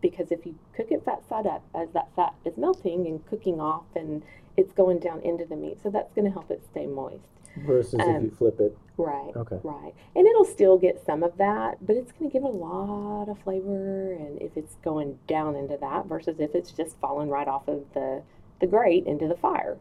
because 0.00 0.30
if 0.30 0.46
you 0.46 0.54
cook 0.74 0.90
it 0.90 1.04
fat 1.04 1.22
side 1.28 1.46
up, 1.46 1.62
as 1.74 1.88
that 1.92 2.08
fat 2.16 2.34
is 2.44 2.56
melting 2.56 3.06
and 3.06 3.24
cooking 3.26 3.60
off, 3.60 3.84
and 3.94 4.22
it's 4.56 4.72
going 4.72 4.98
down 4.98 5.20
into 5.22 5.44
the 5.44 5.56
meat, 5.56 5.78
so 5.82 5.90
that's 5.90 6.12
going 6.14 6.24
to 6.24 6.30
help 6.30 6.50
it 6.50 6.62
stay 6.70 6.86
moist. 6.86 7.18
Versus 7.56 7.94
if 7.94 8.00
Um, 8.00 8.24
you 8.24 8.30
flip 8.30 8.60
it. 8.60 8.76
Right. 8.96 9.32
Okay. 9.36 9.58
Right. 9.62 9.92
And 10.14 10.26
it'll 10.26 10.44
still 10.44 10.78
get 10.78 11.04
some 11.04 11.22
of 11.22 11.36
that, 11.38 11.84
but 11.84 11.96
it's 11.96 12.12
going 12.12 12.30
to 12.30 12.32
give 12.32 12.44
it 12.44 12.54
a 12.54 12.56
lot 12.56 13.28
of 13.28 13.38
flavor. 13.40 14.12
And 14.12 14.40
if 14.40 14.56
it's 14.56 14.76
going 14.76 15.18
down 15.26 15.56
into 15.56 15.76
that 15.78 16.06
versus 16.06 16.38
if 16.38 16.54
it's 16.54 16.70
just 16.70 16.96
falling 16.98 17.28
right 17.28 17.48
off 17.48 17.66
of 17.68 17.84
the, 17.92 18.22
the 18.60 18.66
grate 18.66 19.06
into 19.06 19.26
the 19.26 19.36
fire. 19.36 19.76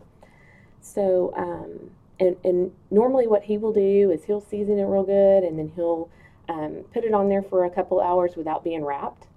So, 0.82 1.34
um, 1.38 1.92
and, 2.20 2.36
and 2.44 2.72
normally 2.92 3.28
what 3.28 3.44
he 3.44 3.58
will 3.58 3.74
do 3.74 4.12
is 4.12 4.24
he'll 4.26 4.42
season 4.42 4.78
it 4.78 4.84
real 4.84 5.04
good 5.04 5.44
and 5.44 5.58
then 5.58 5.72
he'll 5.76 6.10
um, 6.50 6.84
put 6.94 7.04
it 7.04 7.14
on 7.14 7.30
there 7.30 7.44
for 7.44 7.66
a 7.66 7.70
couple 7.70 8.02
hours 8.02 8.36
without 8.36 8.64
being 8.64 8.84
wrapped. 8.84 9.28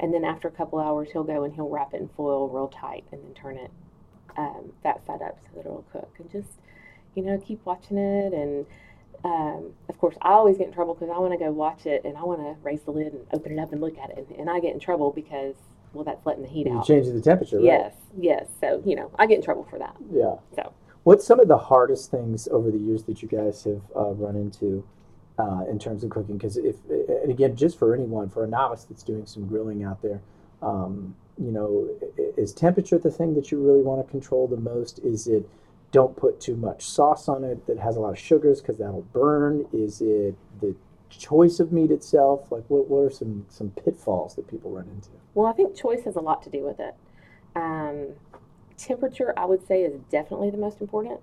And 0.00 0.12
then 0.12 0.24
after 0.24 0.48
a 0.48 0.50
couple 0.50 0.78
hours, 0.80 1.08
he'll 1.12 1.24
go 1.24 1.44
and 1.44 1.54
he'll 1.54 1.68
wrap 1.68 1.94
it 1.94 2.00
in 2.00 2.08
foil 2.08 2.48
real 2.48 2.68
tight 2.68 3.04
and 3.12 3.22
then 3.22 3.34
turn 3.34 3.56
it 3.56 3.70
um, 4.36 4.72
that 4.82 5.04
side 5.06 5.22
up 5.22 5.38
so 5.42 5.48
that 5.56 5.60
it'll 5.60 5.84
cook. 5.92 6.12
And 6.18 6.30
just, 6.30 6.48
you 7.14 7.22
know, 7.22 7.38
keep 7.38 7.64
watching 7.64 7.98
it 7.98 8.32
and 8.32 8.66
um, 9.24 9.72
of 9.88 9.98
course, 9.98 10.16
I 10.20 10.30
always 10.30 10.58
get 10.58 10.66
in 10.66 10.72
trouble 10.72 10.94
because 10.94 11.10
I 11.14 11.18
want 11.18 11.32
to 11.32 11.38
go 11.38 11.52
watch 11.52 11.86
it 11.86 12.04
and 12.04 12.16
I 12.16 12.24
want 12.24 12.40
to 12.40 12.56
raise 12.64 12.80
the 12.82 12.90
lid 12.90 13.12
and 13.12 13.24
open 13.32 13.52
it 13.52 13.58
up 13.60 13.72
and 13.72 13.80
look 13.80 13.96
at 13.96 14.10
it, 14.10 14.18
and, 14.18 14.36
and 14.36 14.50
I 14.50 14.58
get 14.58 14.74
in 14.74 14.80
trouble 14.80 15.12
because 15.12 15.54
well, 15.92 16.02
that's 16.04 16.24
letting 16.26 16.42
the 16.42 16.48
heat 16.48 16.66
You 16.66 16.78
out. 16.78 16.86
changing 16.86 17.14
the 17.14 17.20
temperature, 17.20 17.58
right? 17.58 17.64
Yes, 17.64 17.94
yes. 18.18 18.46
So 18.60 18.82
you 18.84 18.96
know, 18.96 19.12
I 19.18 19.26
get 19.26 19.36
in 19.36 19.44
trouble 19.44 19.66
for 19.70 19.78
that. 19.78 19.94
Yeah. 20.12 20.36
So. 20.56 20.72
What's 21.04 21.26
some 21.26 21.40
of 21.40 21.48
the 21.48 21.58
hardest 21.58 22.10
things 22.10 22.48
over 22.48 22.70
the 22.70 22.78
years 22.78 23.04
that 23.04 23.22
you 23.22 23.28
guys 23.28 23.64
have 23.64 23.82
uh, 23.96 24.10
run 24.10 24.36
into 24.36 24.84
uh, 25.38 25.64
in 25.68 25.78
terms 25.78 26.04
of 26.04 26.10
cooking? 26.10 26.36
Because 26.36 26.56
if, 26.56 26.76
and 26.88 27.30
again, 27.30 27.56
just 27.56 27.78
for 27.78 27.94
anyone, 27.94 28.28
for 28.28 28.44
a 28.44 28.48
novice 28.48 28.84
that's 28.84 29.02
doing 29.02 29.26
some 29.26 29.46
grilling 29.46 29.82
out 29.82 30.00
there, 30.02 30.20
um, 30.62 31.16
you 31.38 31.50
know, 31.50 31.88
is 32.36 32.52
temperature 32.52 32.98
the 32.98 33.10
thing 33.10 33.34
that 33.34 33.50
you 33.50 33.60
really 33.60 33.82
want 33.82 34.04
to 34.04 34.10
control 34.10 34.46
the 34.46 34.56
most? 34.56 35.00
Is 35.00 35.26
it 35.26 35.48
don't 35.90 36.16
put 36.16 36.40
too 36.40 36.56
much 36.56 36.84
sauce 36.84 37.28
on 37.28 37.44
it 37.44 37.66
that 37.66 37.78
has 37.78 37.96
a 37.96 38.00
lot 38.00 38.10
of 38.10 38.18
sugars 38.18 38.60
because 38.60 38.78
that'll 38.78 39.06
burn? 39.12 39.66
Is 39.72 40.00
it 40.00 40.36
the 40.60 40.74
choice 41.10 41.58
of 41.60 41.72
meat 41.72 41.90
itself? 41.90 42.50
Like, 42.52 42.64
what, 42.68 42.88
what 42.88 43.00
are 43.00 43.10
some 43.10 43.46
some 43.48 43.70
pitfalls 43.70 44.36
that 44.36 44.48
people 44.48 44.70
run 44.70 44.88
into? 44.88 45.10
Well, 45.34 45.46
I 45.46 45.52
think 45.52 45.76
choice 45.76 46.04
has 46.04 46.16
a 46.16 46.20
lot 46.20 46.42
to 46.44 46.50
do 46.50 46.64
with 46.64 46.78
it. 46.80 46.94
Um, 47.56 48.08
temperature, 48.76 49.32
I 49.36 49.44
would 49.44 49.66
say, 49.66 49.82
is 49.82 50.00
definitely 50.10 50.50
the 50.50 50.58
most 50.58 50.80
important. 50.80 51.20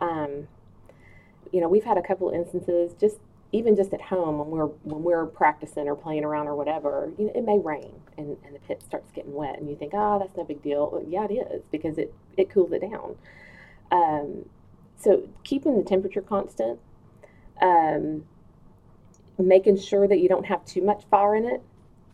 Um, 0.00 0.48
you 1.52 1.60
know, 1.60 1.68
we've 1.68 1.84
had 1.84 1.96
a 1.96 2.02
couple 2.02 2.30
instances, 2.30 2.92
just 3.00 3.18
even 3.52 3.76
just 3.76 3.92
at 3.94 4.00
home 4.00 4.38
when 4.38 4.48
we're 4.48 4.66
when 4.66 5.02
we're 5.02 5.26
practicing 5.26 5.88
or 5.88 5.94
playing 5.94 6.24
around 6.24 6.48
or 6.48 6.54
whatever. 6.54 7.12
You 7.18 7.26
know, 7.26 7.32
it 7.34 7.44
may 7.44 7.58
rain 7.58 7.92
and, 8.18 8.36
and 8.44 8.54
the 8.54 8.58
pit 8.60 8.82
starts 8.82 9.10
getting 9.12 9.32
wet, 9.32 9.58
and 9.58 9.68
you 9.68 9.76
think, 9.76 9.92
oh, 9.94 10.18
that's 10.18 10.36
no 10.36 10.44
big 10.44 10.62
deal. 10.62 10.90
Well, 10.90 11.04
yeah, 11.06 11.26
it 11.28 11.32
is 11.32 11.62
because 11.70 11.98
it 11.98 12.12
it 12.36 12.50
cools 12.50 12.72
it 12.72 12.80
down. 12.80 13.16
Um, 13.90 14.48
so 14.98 15.28
keeping 15.44 15.76
the 15.76 15.84
temperature 15.84 16.22
constant, 16.22 16.80
um, 17.62 18.24
making 19.38 19.78
sure 19.78 20.08
that 20.08 20.18
you 20.18 20.28
don't 20.28 20.46
have 20.46 20.64
too 20.64 20.82
much 20.82 21.04
fire 21.10 21.36
in 21.36 21.44
it, 21.44 21.62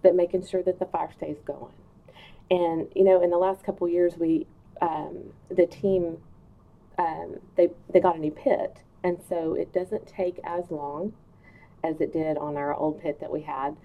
but 0.03 0.15
making 0.15 0.47
sure 0.47 0.63
that 0.63 0.79
the 0.79 0.87
fire 0.87 1.11
stays 1.17 1.39
going. 1.45 1.73
And 2.51 2.89
you 2.95 3.05
know, 3.05 3.23
in 3.23 3.31
the 3.31 3.39
last 3.39 3.65
couple 3.65 3.89
years, 3.89 4.15
we 4.19 4.47
um, 4.83 5.33
the 5.49 5.67
team 5.67 6.19
um, 6.99 7.37
they 7.57 7.71
they 7.93 8.01
got 8.01 8.17
a 8.17 8.19
new 8.19 8.31
pit, 8.31 8.79
and 9.03 9.19
so 9.29 9.55
it 9.55 9.73
doesn't 9.73 10.07
take 10.07 10.39
as 10.45 10.71
long 10.71 11.15
as 11.83 12.01
it 12.01 12.13
did 12.13 12.37
on 12.37 12.57
our 12.57 12.75
old 12.75 13.01
pit 13.01 13.19
that 13.21 13.31
we 13.31 13.41
had. 13.43 13.77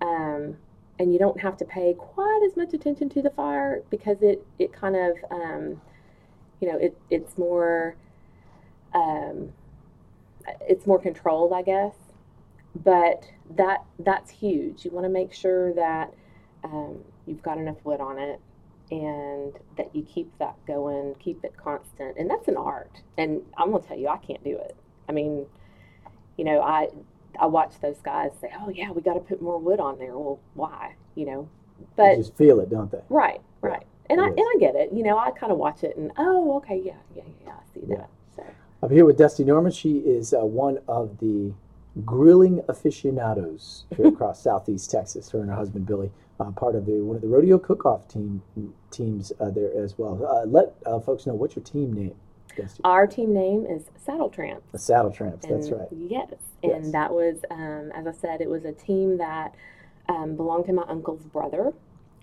Um, 0.00 0.56
and 0.98 1.12
you 1.12 1.18
don't 1.18 1.40
have 1.40 1.56
to 1.58 1.64
pay 1.64 1.94
quite 1.94 2.42
as 2.46 2.56
much 2.56 2.72
attention 2.72 3.08
to 3.10 3.22
the 3.22 3.30
fire 3.30 3.82
because 3.90 4.16
it 4.22 4.44
it 4.58 4.72
kind 4.72 4.96
of 4.96 5.16
um, 5.30 5.80
you 6.60 6.72
know 6.72 6.78
it 6.78 6.98
it's 7.10 7.36
more 7.38 7.94
um, 8.94 9.52
it's 10.62 10.86
more 10.86 10.98
controlled, 10.98 11.52
I 11.52 11.62
guess. 11.62 11.94
But 12.74 13.24
that 13.56 13.84
that's 13.98 14.30
huge. 14.30 14.84
You 14.84 14.90
want 14.90 15.04
to 15.04 15.10
make 15.10 15.32
sure 15.32 15.72
that 15.74 16.12
um, 16.64 16.98
you've 17.26 17.42
got 17.42 17.58
enough 17.58 17.76
wood 17.84 18.00
on 18.00 18.18
it 18.18 18.40
and 18.90 19.52
that 19.76 19.94
you 19.94 20.02
keep 20.02 20.30
that 20.38 20.54
going, 20.66 21.14
keep 21.18 21.44
it 21.44 21.54
constant. 21.56 22.16
And 22.18 22.30
that's 22.30 22.48
an 22.48 22.56
art. 22.56 23.02
And 23.18 23.42
I'm 23.58 23.72
gonna 23.72 23.84
tell 23.84 23.98
you, 23.98 24.08
I 24.08 24.18
can't 24.18 24.42
do 24.44 24.56
it. 24.56 24.76
I 25.08 25.12
mean, 25.12 25.46
you 26.36 26.44
know, 26.44 26.60
I 26.62 26.88
I 27.40 27.46
watch 27.46 27.74
those 27.80 27.98
guys 28.02 28.30
say, 28.40 28.50
"Oh 28.60 28.68
yeah, 28.70 28.90
we 28.92 29.02
got 29.02 29.14
to 29.14 29.20
put 29.20 29.42
more 29.42 29.58
wood 29.58 29.80
on 29.80 29.98
there." 29.98 30.16
Well, 30.16 30.40
why? 30.54 30.94
You 31.14 31.26
know, 31.26 31.48
but 31.96 32.10
they 32.12 32.16
just 32.16 32.36
feel 32.36 32.60
it, 32.60 32.70
don't 32.70 32.90
they? 32.90 33.00
Right, 33.08 33.40
right. 33.60 33.86
And 34.08 34.20
I 34.20 34.26
It 34.26 34.30
and 34.30 34.40
I 34.40 34.54
get 34.60 34.74
it. 34.76 34.92
You 34.92 35.02
know, 35.02 35.18
I 35.18 35.30
kind 35.32 35.52
of 35.52 35.58
watch 35.58 35.82
it 35.84 35.96
and 35.96 36.12
oh, 36.18 36.56
okay, 36.58 36.80
yeah, 36.84 36.94
yeah, 37.14 37.24
yeah, 37.44 37.52
I 37.52 37.74
see 37.74 37.86
Yeah. 37.88 37.96
that. 37.96 38.10
So 38.36 38.44
I'm 38.82 38.90
here 38.90 39.04
with 39.04 39.18
Dusty 39.18 39.44
Norman. 39.44 39.72
She 39.72 39.98
is 39.98 40.32
uh, 40.32 40.44
one 40.44 40.78
of 40.88 41.18
the 41.18 41.52
grilling 42.04 42.62
aficionados 42.68 43.84
here 43.96 44.06
across 44.14 44.42
Southeast 44.42 44.90
Texas. 44.90 45.30
Her 45.30 45.40
and 45.40 45.50
her 45.50 45.56
husband 45.56 45.86
Billy, 45.86 46.10
uh, 46.40 46.50
part 46.52 46.74
of 46.74 46.86
the 46.86 47.00
one 47.02 47.16
of 47.16 47.22
the 47.22 47.28
rodeo 47.28 47.58
cook-off 47.58 48.06
team 48.08 48.42
teams 48.90 49.32
uh, 49.40 49.50
there 49.50 49.70
as 49.82 49.96
well. 49.98 50.24
Uh, 50.26 50.46
let 50.46 50.74
uh, 50.86 51.00
folks 51.00 51.26
know 51.26 51.34
what's 51.34 51.56
your 51.56 51.64
team 51.64 51.92
name, 51.92 52.14
our 52.84 53.06
team 53.06 53.34
name 53.34 53.66
is 53.66 53.84
Saddle 54.04 54.30
Tramp. 54.30 54.62
The 54.72 54.78
Saddle 54.78 55.10
Tramps. 55.10 55.46
That's 55.46 55.70
right. 55.70 55.88
Yes, 55.92 56.30
Yes. 56.62 56.84
and 56.84 56.94
that 56.94 57.12
was, 57.12 57.36
um, 57.50 57.92
as 57.94 58.06
I 58.06 58.12
said, 58.12 58.40
it 58.40 58.48
was 58.48 58.64
a 58.64 58.72
team 58.72 59.18
that 59.18 59.54
um, 60.08 60.36
belonged 60.36 60.66
to 60.66 60.72
my 60.72 60.84
uncle's 60.88 61.22
brother, 61.24 61.72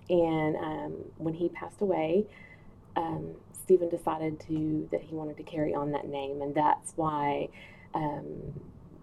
and 0.08 0.56
um, 0.56 0.92
when 1.18 1.34
he 1.34 1.48
passed 1.48 1.80
away, 1.80 2.26
um, 2.96 3.34
Stephen 3.52 3.88
decided 3.88 4.40
to 4.40 4.88
that 4.90 5.02
he 5.02 5.14
wanted 5.14 5.36
to 5.36 5.42
carry 5.42 5.74
on 5.74 5.92
that 5.92 6.08
name, 6.08 6.42
and 6.42 6.54
that's 6.54 6.92
why, 6.96 7.48
um, 7.94 8.24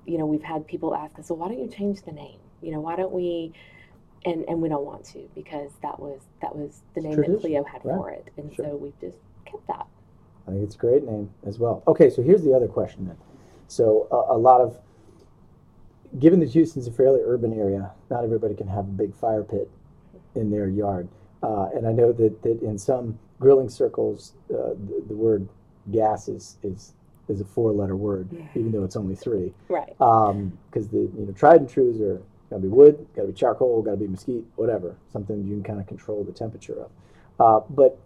you 0.05 0.17
know, 0.17 0.25
we've 0.25 0.43
had 0.43 0.67
people 0.67 0.93
ask 0.95 1.17
us, 1.19 1.29
well, 1.29 1.37
why 1.39 1.47
don't 1.47 1.59
you 1.59 1.67
change 1.69 2.01
the 2.03 2.11
name? 2.11 2.39
You 2.61 2.71
know, 2.71 2.79
why 2.79 2.95
don't 2.95 3.11
we? 3.13 3.53
And 4.25 4.45
and 4.47 4.61
we 4.61 4.69
don't 4.69 4.85
want 4.85 5.03
to 5.05 5.29
because 5.33 5.71
that 5.81 5.99
was 5.99 6.21
that 6.41 6.55
was 6.55 6.81
the 6.93 7.01
name 7.01 7.13
Tradition, 7.15 7.33
that 7.35 7.41
Cleo 7.41 7.63
had 7.63 7.83
right. 7.83 7.95
for 7.97 8.09
it, 8.11 8.27
and 8.37 8.53
Sure. 8.53 8.65
so 8.65 8.75
we've 8.75 8.99
just 8.99 9.17
kept 9.45 9.65
that. 9.67 9.87
I 10.47 10.51
think 10.51 10.63
it's 10.63 10.75
a 10.75 10.77
great 10.77 11.03
name 11.03 11.29
as 11.45 11.57
well. 11.59 11.83
Okay, 11.87 12.09
so 12.09 12.21
here's 12.21 12.43
the 12.43 12.53
other 12.53 12.67
question 12.67 13.07
then. 13.07 13.17
So 13.67 14.07
a, 14.11 14.35
a 14.35 14.37
lot 14.37 14.59
of, 14.61 14.77
given 16.19 16.39
that 16.41 16.49
Houston's 16.49 16.87
a 16.87 16.91
fairly 16.91 17.21
urban 17.23 17.57
area, 17.57 17.91
not 18.09 18.23
everybody 18.23 18.53
can 18.55 18.67
have 18.67 18.85
a 18.85 18.91
big 18.91 19.13
fire 19.15 19.43
pit 19.43 19.69
in 20.35 20.51
their 20.51 20.67
yard. 20.67 21.07
Uh, 21.43 21.69
and 21.75 21.87
I 21.87 21.91
know 21.91 22.11
that, 22.11 22.41
that 22.43 22.61
in 22.61 22.77
some 22.77 23.17
grilling 23.39 23.69
circles, 23.69 24.33
uh, 24.53 24.73
the, 24.73 25.03
the 25.09 25.15
word 25.15 25.47
gas 25.91 26.27
is, 26.27 26.57
is, 26.63 26.93
is 27.27 27.39
a 27.41 27.45
four-letter 27.45 27.95
word, 27.95 28.27
even 28.55 28.71
though 28.71 28.83
it's 28.83 28.95
only 28.95 29.15
three. 29.15 29.53
Right. 29.69 29.95
Because 29.97 30.89
the 30.89 31.09
you 31.17 31.25
know 31.27 31.33
tried 31.33 31.61
and 31.61 31.69
trues 31.69 32.01
are 32.01 32.21
got 32.51 32.57
to 32.57 32.61
be 32.61 32.67
wood, 32.67 33.07
got 33.15 33.23
to 33.23 33.27
be 33.29 33.33
charcoal, 33.33 33.81
got 33.81 33.91
to 33.91 33.97
be 33.97 34.07
mesquite, 34.07 34.43
whatever, 34.57 34.95
something 35.11 35.47
you 35.47 35.55
can 35.55 35.63
kind 35.63 35.79
of 35.79 35.87
control 35.87 36.23
the 36.23 36.33
temperature 36.33 36.75
of. 36.81 36.91
Uh, 37.39 37.65
but 37.69 37.97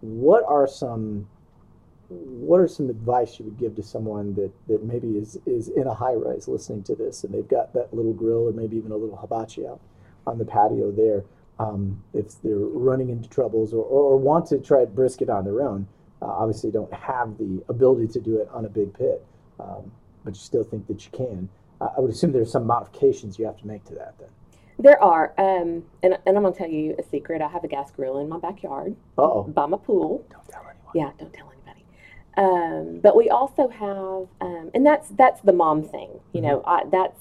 what 0.00 0.44
are 0.46 0.68
some 0.68 1.26
what 2.08 2.60
are 2.60 2.68
some 2.68 2.88
advice 2.88 3.40
you 3.40 3.44
would 3.44 3.58
give 3.58 3.74
to 3.74 3.82
someone 3.82 4.32
that, 4.34 4.52
that 4.68 4.84
maybe 4.84 5.18
is, 5.18 5.36
is 5.44 5.66
in 5.70 5.88
a 5.88 5.94
high 5.94 6.12
rise 6.12 6.46
listening 6.46 6.80
to 6.80 6.94
this 6.94 7.24
and 7.24 7.34
they've 7.34 7.48
got 7.48 7.72
that 7.72 7.92
little 7.92 8.12
grill 8.12 8.46
or 8.46 8.52
maybe 8.52 8.76
even 8.76 8.92
a 8.92 8.96
little 8.96 9.16
hibachi 9.16 9.66
out 9.66 9.80
on 10.24 10.38
the 10.38 10.44
patio 10.44 10.92
there 10.92 11.24
um, 11.58 12.00
if 12.14 12.40
they're 12.42 12.54
running 12.58 13.08
into 13.08 13.28
troubles 13.28 13.72
or, 13.72 13.84
or, 13.84 14.16
want 14.16 14.46
to 14.46 14.58
try 14.58 14.84
brisket 14.84 15.28
on 15.28 15.44
their 15.44 15.60
own 15.62 15.88
uh, 16.22 16.26
obviously 16.26 16.70
don't 16.70 16.92
have 16.94 17.36
the 17.38 17.60
ability 17.68 18.06
to 18.06 18.20
do 18.20 18.36
it 18.38 18.48
on 18.52 18.66
a 18.66 18.68
big 18.68 18.94
pit 18.94 19.26
um, 19.58 19.90
but 20.24 20.32
you 20.32 20.40
still 20.40 20.62
think 20.62 20.86
that 20.86 21.04
you 21.04 21.10
can 21.10 21.48
i 21.80 22.00
would 22.00 22.10
assume 22.10 22.32
there's 22.32 22.50
some 22.52 22.66
modifications 22.66 23.38
you 23.38 23.44
have 23.44 23.56
to 23.56 23.66
make 23.66 23.84
to 23.84 23.94
that 23.94 24.14
then 24.18 24.28
There 24.78 25.02
are, 25.02 25.32
um, 25.38 25.84
and, 26.02 26.18
and 26.26 26.36
I'm 26.36 26.42
gonna 26.42 26.52
tell 26.52 26.68
you 26.68 26.94
a 26.98 27.02
secret. 27.02 27.40
I 27.40 27.48
have 27.48 27.64
a 27.64 27.68
gas 27.68 27.90
grill 27.90 28.18
in 28.18 28.28
my 28.28 28.38
backyard 28.38 28.94
uh-oh 29.16 29.44
by 29.44 29.64
my 29.66 29.78
pool. 29.78 30.24
don't 30.30 30.48
tell 30.48 30.62
anyone 30.62 30.92
Yeah, 30.94 31.10
don't 31.18 31.32
tell 31.32 31.50
anybody. 31.50 31.84
Um, 32.36 33.00
but 33.00 33.16
we 33.16 33.30
also 33.30 33.68
have, 33.68 34.28
um, 34.46 34.70
and 34.74 34.84
that's 34.84 35.08
that's 35.10 35.40
the 35.40 35.54
mom 35.54 35.82
thing. 35.82 36.10
You 36.34 36.42
know, 36.42 36.62
I, 36.66 36.82
that's 36.90 37.20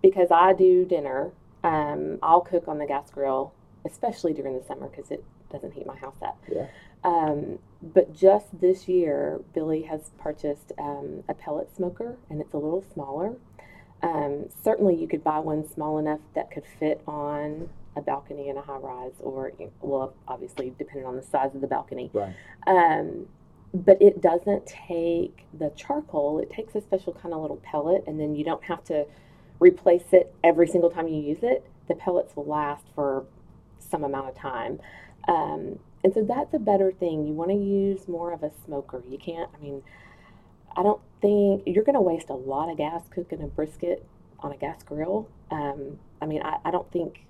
because 0.00 0.30
I 0.30 0.52
do 0.52 0.84
dinner. 0.84 1.32
Um, 1.64 2.18
I'll 2.22 2.40
cook 2.40 2.68
on 2.68 2.78
the 2.78 2.86
gas 2.86 3.10
grill, 3.10 3.52
especially 3.84 4.32
during 4.32 4.56
the 4.56 4.64
summer 4.64 4.88
because 4.88 5.10
it 5.10 5.24
doesn't 5.50 5.72
heat 5.74 5.86
my 5.86 5.96
house 5.96 6.20
up. 6.22 6.38
Yeah. 6.52 6.66
Um, 7.04 7.58
but 7.82 8.14
just 8.14 8.46
this 8.60 8.86
year, 8.86 9.40
Billy 9.54 9.82
has 9.82 10.10
purchased 10.18 10.70
um, 10.78 11.24
a 11.28 11.34
pellet 11.34 11.74
smoker, 11.74 12.16
and 12.30 12.40
it's 12.40 12.54
a 12.54 12.58
little 12.58 12.84
smaller. 12.94 13.34
Um, 14.02 14.48
certainly, 14.62 14.96
you 14.96 15.06
could 15.06 15.22
buy 15.22 15.38
one 15.38 15.68
small 15.68 15.98
enough 15.98 16.20
that 16.34 16.50
could 16.50 16.64
fit 16.78 17.00
on 17.06 17.68
a 17.94 18.00
balcony 18.00 18.48
in 18.48 18.56
a 18.56 18.62
high 18.62 18.78
rise, 18.78 19.12
or 19.20 19.52
well, 19.80 20.14
obviously, 20.26 20.72
depending 20.78 21.06
on 21.06 21.16
the 21.16 21.22
size 21.22 21.54
of 21.54 21.60
the 21.60 21.66
balcony. 21.66 22.10
right 22.12 22.34
Um, 22.66 23.26
but 23.74 24.00
it 24.02 24.20
doesn't 24.20 24.66
take 24.66 25.46
the 25.58 25.70
charcoal. 25.70 26.38
It 26.38 26.50
takes 26.50 26.74
a 26.74 26.80
special 26.80 27.12
kind 27.14 27.34
of 27.34 27.40
little 27.40 27.58
pellet, 27.58 28.04
and 28.06 28.20
then 28.20 28.34
you 28.34 28.44
don't 28.44 28.62
have 28.64 28.84
to 28.84 29.06
replace 29.60 30.12
it 30.12 30.34
every 30.44 30.66
single 30.66 30.90
time 30.90 31.08
you 31.08 31.20
use 31.20 31.42
it. 31.42 31.64
The 31.88 31.94
pellets 31.94 32.36
will 32.36 32.44
last 32.44 32.84
for 32.94 33.24
some 33.78 34.04
amount 34.04 34.28
of 34.28 34.34
time. 34.34 34.80
Um, 35.28 35.78
and 36.04 36.12
so 36.12 36.24
that's 36.24 36.52
a 36.52 36.58
better 36.58 36.92
thing. 36.92 37.26
You 37.26 37.32
want 37.32 37.50
to 37.50 37.56
use 37.56 38.08
more 38.08 38.32
of 38.32 38.42
a 38.42 38.50
smoker. 38.64 39.02
You 39.08 39.18
can't, 39.18 39.48
I 39.54 39.62
mean, 39.62 39.82
I 40.76 40.82
don't 40.82 41.00
think 41.20 41.62
you're 41.66 41.84
going 41.84 41.94
to 41.94 42.00
waste 42.00 42.28
a 42.28 42.34
lot 42.34 42.70
of 42.70 42.76
gas 42.76 43.02
cooking 43.10 43.42
a 43.42 43.46
brisket 43.46 44.04
on 44.40 44.52
a 44.52 44.56
gas 44.56 44.82
grill. 44.82 45.28
Um, 45.50 45.98
I 46.20 46.26
mean, 46.26 46.42
I, 46.42 46.58
I 46.64 46.70
don't 46.70 46.90
think 46.90 47.24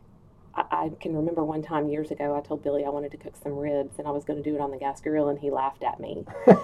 I, 0.54 0.64
I 0.70 0.90
can 1.00 1.14
remember 1.14 1.44
one 1.44 1.62
time 1.62 1.88
years 1.88 2.10
ago, 2.10 2.36
I 2.36 2.46
told 2.46 2.62
Billy 2.62 2.84
I 2.84 2.88
wanted 2.88 3.10
to 3.12 3.16
cook 3.16 3.34
some 3.42 3.56
ribs 3.56 3.98
and 3.98 4.06
I 4.06 4.10
was 4.10 4.24
going 4.24 4.42
to 4.42 4.48
do 4.48 4.54
it 4.54 4.60
on 4.60 4.70
the 4.70 4.78
gas 4.78 5.00
grill, 5.00 5.28
and 5.28 5.38
he 5.38 5.50
laughed 5.50 5.82
at 5.82 6.00
me. 6.00 6.24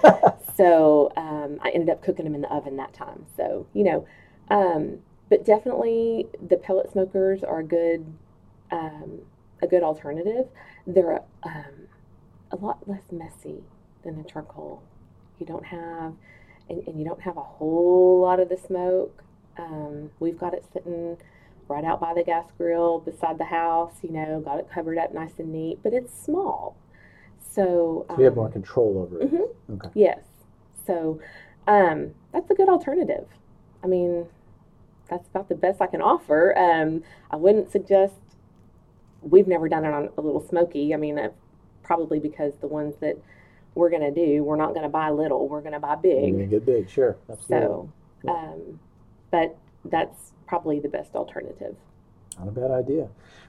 so 0.55 1.11
um, 1.17 1.59
I 1.61 1.69
ended 1.69 1.89
up 1.89 2.03
cooking 2.03 2.25
them 2.25 2.35
in 2.35 2.41
the 2.41 2.51
oven 2.53 2.77
that 2.77 2.93
time. 2.93 3.25
So, 3.35 3.67
you 3.73 3.83
know, 3.83 4.07
um, 4.49 4.99
but 5.29 5.45
definitely 5.45 6.27
the 6.47 6.57
pellet 6.57 6.91
smokers 6.91 7.43
are 7.43 7.59
a 7.59 7.63
good, 7.63 8.05
um, 8.71 9.19
a 9.61 9.67
good 9.67 9.83
alternative. 9.83 10.47
They're 10.87 11.21
um, 11.43 11.87
a 12.51 12.55
lot 12.55 12.87
less 12.87 13.11
messy 13.11 13.63
than 14.03 14.21
the 14.21 14.27
charcoal. 14.27 14.81
You 15.39 15.45
don't 15.45 15.65
have, 15.65 16.13
and, 16.69 16.85
and 16.87 16.99
you 16.99 17.05
don't 17.05 17.21
have 17.21 17.37
a 17.37 17.41
whole 17.41 18.21
lot 18.21 18.39
of 18.39 18.49
the 18.49 18.57
smoke. 18.57 19.23
Um, 19.57 20.11
we've 20.19 20.37
got 20.37 20.53
it 20.53 20.65
sitting 20.71 21.17
right 21.67 21.83
out 21.83 21.99
by 21.99 22.13
the 22.13 22.23
gas 22.23 22.45
grill 22.57 22.99
beside 22.99 23.37
the 23.37 23.45
house, 23.45 23.93
you 24.01 24.11
know, 24.11 24.41
got 24.43 24.59
it 24.59 24.69
covered 24.73 24.97
up 24.97 25.13
nice 25.13 25.37
and 25.37 25.51
neat, 25.51 25.79
but 25.83 25.93
it's 25.93 26.13
small. 26.13 26.75
So, 27.39 28.05
so 28.09 28.17
you 28.17 28.25
have 28.25 28.33
um, 28.33 28.39
more 28.39 28.49
control 28.49 28.99
over 28.99 29.21
it 29.21 29.31
mhm. 29.31 29.47
okay 29.75 29.89
Yes. 29.93 30.19
So 30.85 31.19
um, 31.67 32.11
that's 32.33 32.49
a 32.49 32.55
good 32.55 32.69
alternative. 32.69 33.27
I 33.83 33.87
mean, 33.87 34.25
that's 35.09 35.27
about 35.29 35.49
the 35.49 35.55
best 35.55 35.81
I 35.81 35.87
can 35.87 36.01
offer. 36.01 36.57
Um, 36.57 37.03
I 37.31 37.35
wouldn't 37.35 37.71
suggest, 37.71 38.15
we've 39.21 39.47
never 39.47 39.69
done 39.69 39.85
it 39.85 39.93
on 39.93 40.09
a 40.17 40.21
little 40.21 40.45
smoky. 40.47 40.93
I 40.93 40.97
mean, 40.97 41.19
uh, 41.19 41.29
probably 41.83 42.19
because 42.19 42.53
the 42.61 42.67
ones 42.67 42.95
that 43.01 43.17
we're 43.79 43.89
going 43.89 44.01
to 44.01 44.11
do, 44.11 44.43
we're 44.43 44.55
not 44.57 44.69
going 44.73 44.83
to 44.83 44.89
buy 44.89 45.09
little, 45.09 45.47
we're 45.47 45.61
going 45.61 45.73
to 45.73 45.79
buy 45.79 45.95
big. 45.95 46.33
gonna 46.33 46.45
get 46.45 46.65
big 46.65 46.89
sure 46.89 47.17
absolutely 47.29 47.67
So, 47.67 47.89
Yeah. 48.23 48.31
um, 48.31 48.79
but 49.31 49.57
that's 49.85 50.33
probably 50.45 50.79
the 50.79 50.89
best 50.89 51.15
alternative. 51.15 51.75
Not 52.37 52.49
a 52.49 52.51
bad 52.51 52.71
idea. 52.71 53.07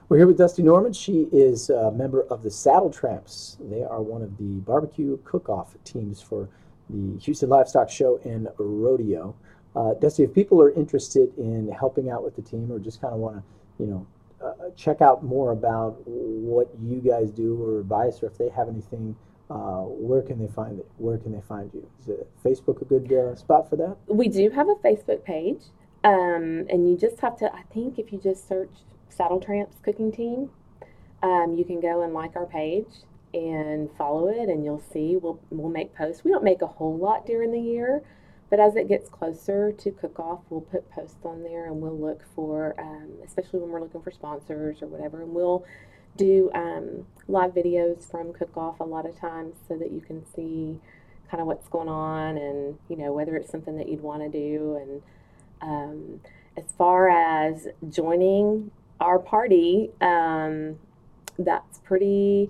We're 0.09 0.17
here 0.17 0.27
with 0.27 0.37
Dusty 0.37 0.63
Norman. 0.63 0.93
She 0.93 1.29
is 1.31 1.69
a 1.69 1.91
member 1.91 2.23
of 2.23 2.43
the 2.43 2.51
Saddle 2.51 2.89
Tramps. 2.89 3.57
They 3.69 3.83
are 3.83 4.01
one 4.01 4.21
of 4.21 4.37
the 4.37 4.59
barbecue 4.59 5.17
cook-off 5.23 5.75
teams 5.85 6.21
for 6.21 6.49
the 6.89 7.17
Houston 7.19 7.49
Livestock 7.49 7.89
Show 7.89 8.19
and 8.25 8.47
Rodeo. 8.57 9.35
Uh, 9.75 9.93
Dusty, 9.93 10.23
if 10.23 10.33
people 10.33 10.61
are 10.61 10.71
interested 10.71 11.31
in 11.37 11.69
helping 11.71 12.09
out 12.09 12.23
with 12.23 12.35
the 12.35 12.41
team 12.41 12.69
or 12.71 12.79
just 12.79 12.99
kind 13.01 13.13
of 13.13 13.19
want 13.21 13.37
to, 13.37 13.43
you 13.83 13.89
know, 13.89 14.05
uh, 14.43 14.69
check 14.75 15.01
out 15.01 15.23
more 15.23 15.51
about 15.51 16.01
what 16.05 16.69
you 16.81 16.99
guys 16.99 17.31
do 17.31 17.61
or 17.63 17.79
advice, 17.79 18.21
or 18.21 18.25
if 18.25 18.37
they 18.37 18.49
have 18.49 18.67
anything, 18.67 19.15
uh, 19.51 19.83
where 19.83 20.21
can 20.21 20.39
they 20.39 20.47
find 20.47 20.79
it? 20.79 20.87
Where 20.97 21.17
can 21.17 21.33
they 21.33 21.41
find 21.41 21.69
you? 21.73 21.85
Is 21.99 22.07
Facebook 22.43 22.81
a 22.81 22.85
good 22.85 23.11
uh, 23.11 23.35
spot 23.35 23.69
for 23.69 23.75
that? 23.75 23.97
We 24.07 24.29
do 24.29 24.49
have 24.51 24.69
a 24.69 24.75
Facebook 24.75 25.25
page, 25.25 25.63
um, 26.05 26.65
and 26.69 26.89
you 26.89 26.97
just 26.97 27.19
have 27.19 27.35
to. 27.37 27.53
I 27.53 27.63
think 27.73 27.99
if 27.99 28.13
you 28.13 28.19
just 28.19 28.47
search 28.47 28.71
Saddle 29.09 29.41
Tramps 29.41 29.77
Cooking 29.83 30.11
Team, 30.11 30.51
um, 31.21 31.55
you 31.57 31.65
can 31.65 31.81
go 31.81 32.01
and 32.01 32.13
like 32.13 32.37
our 32.37 32.45
page 32.45 33.03
and 33.33 33.89
follow 33.97 34.29
it, 34.29 34.47
and 34.47 34.63
you'll 34.63 34.83
see 34.93 35.17
we'll 35.17 35.41
we'll 35.49 35.71
make 35.71 35.93
posts. 35.95 36.23
We 36.23 36.31
don't 36.31 36.45
make 36.45 36.61
a 36.61 36.67
whole 36.67 36.97
lot 36.97 37.25
during 37.25 37.51
the 37.51 37.59
year, 37.59 38.03
but 38.49 38.61
as 38.61 38.77
it 38.77 38.87
gets 38.87 39.09
closer 39.09 39.73
to 39.73 39.91
cook 39.91 40.17
off, 40.17 40.39
we'll 40.49 40.61
put 40.61 40.89
posts 40.91 41.25
on 41.25 41.43
there 41.43 41.65
and 41.65 41.81
we'll 41.81 41.99
look 41.99 42.21
for, 42.35 42.73
um, 42.79 43.09
especially 43.25 43.59
when 43.59 43.69
we're 43.69 43.81
looking 43.81 44.01
for 44.01 44.11
sponsors 44.11 44.81
or 44.81 44.87
whatever, 44.87 45.23
and 45.23 45.33
we'll 45.33 45.65
do 46.17 46.51
um, 46.53 47.05
live 47.27 47.53
videos 47.53 48.09
from 48.09 48.33
cook 48.33 48.55
off 48.55 48.79
a 48.79 48.83
lot 48.83 49.05
of 49.05 49.19
times 49.19 49.55
so 49.67 49.77
that 49.77 49.91
you 49.91 50.01
can 50.01 50.25
see 50.35 50.79
kind 51.29 51.39
of 51.39 51.47
what's 51.47 51.67
going 51.69 51.87
on 51.87 52.37
and 52.37 52.77
you 52.89 52.97
know 52.97 53.13
whether 53.13 53.35
it's 53.35 53.49
something 53.49 53.77
that 53.77 53.87
you'd 53.87 54.01
want 54.01 54.21
to 54.21 54.29
do. 54.29 54.77
And 54.81 55.01
um, 55.61 56.19
as 56.57 56.65
far 56.77 57.09
as 57.09 57.67
joining 57.89 58.71
our 58.99 59.17
party 59.17 59.89
um, 60.01 60.77
that's 61.39 61.79
pretty 61.79 62.49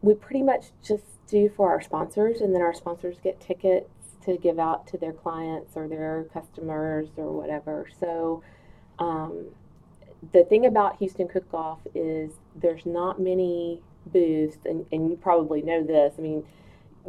we 0.00 0.14
pretty 0.14 0.42
much 0.42 0.66
just 0.82 1.04
do 1.28 1.48
for 1.56 1.70
our 1.70 1.80
sponsors 1.80 2.40
and 2.40 2.54
then 2.54 2.60
our 2.60 2.74
sponsors 2.74 3.16
get 3.22 3.40
tickets 3.40 3.88
to 4.24 4.36
give 4.36 4.58
out 4.58 4.86
to 4.88 4.98
their 4.98 5.12
clients 5.12 5.76
or 5.76 5.88
their 5.88 6.26
customers 6.32 7.08
or 7.16 7.32
whatever. 7.32 7.88
So 7.98 8.42
um, 8.98 9.46
the 10.32 10.44
thing 10.44 10.64
about 10.66 10.96
houston 10.98 11.26
cook 11.28 11.52
off 11.52 11.80
is 11.94 12.32
there's 12.54 12.86
not 12.86 13.20
many 13.20 13.80
booths 14.06 14.58
and, 14.64 14.86
and 14.92 15.10
you 15.10 15.16
probably 15.16 15.62
know 15.62 15.82
this 15.82 16.14
i 16.18 16.20
mean 16.20 16.44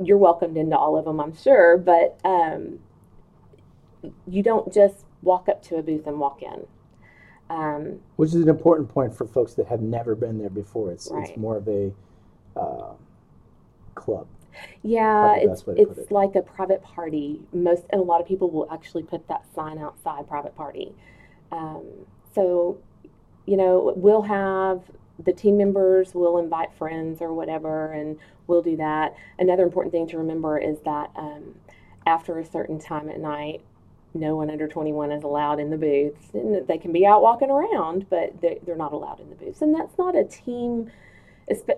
you're 0.02 0.18
welcomed 0.18 0.58
into 0.58 0.78
all 0.78 0.98
of 0.98 1.06
them, 1.06 1.20
I'm 1.20 1.36
sure, 1.36 1.78
but 1.78 2.20
um, 2.24 2.80
you 4.28 4.42
don't 4.44 4.74
just 4.74 5.06
walk 5.22 5.48
up 5.48 5.62
to 5.64 5.76
a 5.76 5.84
booth 5.84 6.08
and 6.08 6.20
walk 6.20 6.42
in. 6.42 6.66
Um, 7.50 8.00
Which 8.16 8.30
is 8.30 8.36
an 8.36 8.50
important 8.50 8.90
point 8.90 9.16
for 9.16 9.28
folks 9.28 9.54
that 9.56 9.68
have 9.68 9.82
never 9.82 10.16
been 10.16 10.40
there 10.40 10.50
before. 10.50 10.92
It's 10.92 11.10
Right. 11.12 11.30
it's 11.30 11.38
more 11.38 11.58
of 11.58 11.68
a 11.68 11.92
uh, 12.56 12.94
club. 13.96 14.28
yeah, 14.82 15.36
it's 15.36 15.48
best 15.48 15.68
way 15.68 15.76
to 15.76 15.86
put 15.86 15.98
it's 15.98 16.08
it. 16.08 16.12
like 16.12 16.36
a 16.36 16.42
private 16.42 16.82
party. 16.84 17.42
Most 17.54 17.84
and 17.92 18.02
a 18.02 18.04
lot 18.04 18.22
of 18.22 18.28
people 18.28 18.50
will 18.50 18.68
actually 18.72 19.04
put 19.04 19.28
that 19.28 19.46
sign 19.54 19.78
outside 19.78 20.28
private 20.28 20.56
party. 20.56 20.94
Um, 21.52 21.84
so, 22.34 22.80
you 23.46 23.58
know, 23.58 23.94
we'll 23.96 24.24
have 24.24 24.82
the 25.24 25.34
team 25.34 25.58
members 25.58 26.16
will 26.16 26.38
invite 26.38 26.74
friends 26.74 27.22
or 27.22 27.34
whatever, 27.34 27.92
and 27.92 28.18
we'll 28.48 28.62
do 28.62 28.76
that. 28.78 29.16
Another 29.38 29.64
important 29.64 29.92
thing 29.92 30.08
to 30.08 30.18
remember 30.18 30.58
is 30.58 30.80
that 30.86 31.12
um, 31.16 31.56
after 32.06 32.40
a 32.40 32.46
certain 32.46 32.80
time 32.80 33.10
at 33.10 33.20
night, 33.20 33.62
no 34.14 34.36
one 34.36 34.50
under 34.50 34.68
21 34.68 35.12
is 35.12 35.24
allowed 35.24 35.60
in 35.60 35.70
the 35.70 35.78
booths. 35.78 36.30
And 36.34 36.68
they 36.68 36.78
can 36.78 36.92
be 36.92 37.06
out 37.06 37.22
walking 37.22 37.50
around, 37.50 38.10
but 38.10 38.40
they, 38.42 38.60
they're 38.66 38.76
not 38.76 38.94
allowed 38.94 39.20
in 39.20 39.30
the 39.30 39.36
booths. 39.36 39.62
And 39.62 39.74
that's 39.74 39.98
not 39.98 40.16
a 40.16 40.24
team, 40.24 40.92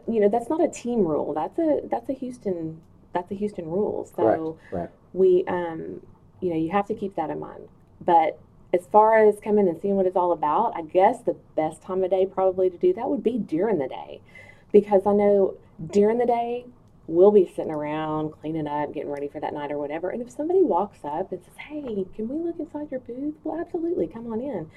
you 0.07 0.19
know, 0.19 0.29
that's 0.29 0.49
not 0.49 0.63
a 0.63 0.67
team 0.67 1.05
rule. 1.05 1.33
That's 1.33 1.57
a 1.59 1.81
that's 1.89 2.09
a 2.09 2.13
Houston 2.13 2.81
that's 3.13 3.31
a 3.31 3.35
Houston 3.35 3.65
rule. 3.65 4.09
So 4.15 4.57
Right. 4.71 4.89
we, 5.13 5.45
um, 5.47 6.01
you 6.41 6.49
know, 6.49 6.57
you 6.57 6.69
have 6.71 6.85
to 6.87 6.93
keep 6.93 7.15
that 7.15 7.29
in 7.29 7.39
mind. 7.39 7.67
But 8.01 8.37
as 8.75 8.85
far 8.87 9.25
as 9.25 9.35
coming 9.39 9.67
and 9.67 9.79
seeing 9.81 9.95
what 9.95 10.05
it's 10.05 10.15
all 10.17 10.31
about, 10.33 10.73
I 10.75 10.81
guess 10.81 11.21
the 11.21 11.35
best 11.55 11.81
time 11.81 12.03
of 12.03 12.09
day 12.09 12.25
probably 12.25 12.69
to 12.69 12.77
do 12.77 12.93
that 12.93 13.09
would 13.09 13.23
be 13.23 13.37
during 13.37 13.77
the 13.79 13.87
day, 13.87 14.21
because 14.73 15.03
I 15.07 15.13
know 15.13 15.55
during 15.91 16.17
the 16.17 16.25
day 16.25 16.65
we'll 17.07 17.31
be 17.31 17.45
sitting 17.55 17.71
around 17.71 18.31
cleaning 18.31 18.67
up, 18.67 18.93
getting 18.93 19.11
ready 19.11 19.27
for 19.27 19.39
that 19.39 19.53
night 19.53 19.71
or 19.71 19.77
whatever. 19.77 20.09
And 20.09 20.21
if 20.21 20.29
somebody 20.31 20.61
walks 20.61 20.99
up 21.05 21.31
and 21.31 21.41
says, 21.43 21.55
"Hey, 21.57 22.05
can 22.15 22.27
we 22.27 22.35
look 22.45 22.59
inside 22.59 22.91
your 22.91 22.99
booth?" 22.99 23.35
Well, 23.43 23.59
absolutely, 23.59 24.07
come 24.07 24.31
on 24.31 24.41
in. 24.41 24.69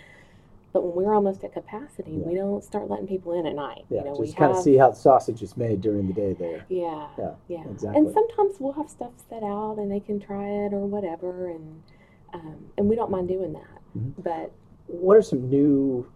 But 0.75 0.83
when 0.85 1.07
we're 1.07 1.15
almost 1.15 1.43
at 1.45 1.55
capacity, 1.55 2.13
we 2.19 2.35
don't 2.35 2.63
start 2.63 2.91
letting 2.91 3.09
people 3.09 3.33
in 3.33 3.47
at 3.47 3.55
night. 3.55 3.87
Yeah, 3.89 4.01
you 4.01 4.05
know, 4.05 4.17
we 4.19 4.27
just 4.27 4.37
kind 4.37 4.53
of 4.55 4.59
see 4.63 4.77
how 4.77 4.91
the 4.91 4.97
sausage 4.97 5.43
is 5.43 5.57
made 5.57 5.81
during 5.81 6.07
the 6.07 6.13
day 6.13 6.35
there. 6.35 6.67
yeah, 6.69 7.09
Yeah, 7.19 7.31
yeah. 7.49 7.65
exactly. 7.71 7.99
And 7.99 8.13
sometimes 8.13 8.61
we'll 8.61 8.75
have 8.75 8.91
stuff 8.91 9.13
set 9.31 9.43
out 9.43 9.77
and 9.79 9.91
they 9.91 10.01
can 10.01 10.21
try 10.21 10.45
it 10.45 10.75
or 10.75 10.85
whatever, 10.87 11.49
and 11.49 11.83
um, 12.35 12.57
and 12.77 12.87
we 12.89 12.95
don't 12.95 13.11
mind 13.11 13.29
doing 13.29 13.55
that. 13.55 13.78
Mhm. 13.99 14.13
But 14.23 14.53
What 14.87 15.17
are 15.19 15.23
some 15.23 15.51
new, 15.51 16.07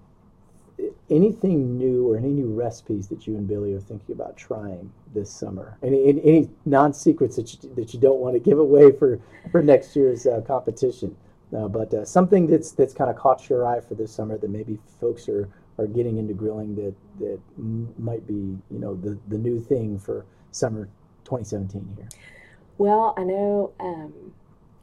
anything 1.10 1.76
new 1.76 2.10
or 2.10 2.16
any 2.16 2.30
new 2.30 2.52
recipes 2.54 3.08
that 3.08 3.26
you 3.26 3.36
and 3.36 3.46
Billy 3.46 3.74
are 3.74 3.80
thinking 3.80 4.14
about 4.14 4.36
trying 4.36 4.90
this 5.14 5.30
summer? 5.30 5.76
Any 5.82 6.04
any, 6.06 6.22
any 6.24 6.50
non 6.64 6.92
secrets 6.94 7.36
that 7.36 7.52
you, 7.62 7.74
that 7.74 7.92
you 7.92 8.00
don't 8.00 8.20
want 8.20 8.34
to 8.34 8.40
give 8.40 8.58
away 8.58 8.92
for 8.92 9.20
for 9.50 9.62
next 9.62 9.94
year's 9.96 10.26
uh, 10.26 10.40
competition? 10.46 11.14
Uh, 11.54 11.68
but 11.68 11.92
uh, 11.92 12.04
something 12.04 12.46
that's 12.46 12.72
that's 12.72 12.94
kind 12.94 13.10
of 13.10 13.16
caught 13.16 13.48
your 13.50 13.66
eye 13.66 13.80
for 13.80 13.94
this 13.94 14.10
summer 14.12 14.38
that 14.38 14.48
maybe 14.48 14.78
folks 15.00 15.28
are, 15.28 15.50
are 15.78 15.86
getting 15.86 16.16
into 16.16 16.32
grilling 16.32 16.74
that 16.76 16.94
that 17.18 17.38
m- 17.58 17.92
might 17.98 18.26
be 18.26 18.56
you 18.70 18.78
know 18.78 18.94
the 18.96 19.18
the 19.28 19.36
new 19.36 19.60
thing 19.60 19.98
for 19.98 20.24
summer 20.50 20.88
2017 21.24 21.94
here. 21.96 22.08
well, 22.78 23.12
I 23.18 23.24
know 23.24 23.72
um, 23.80 24.32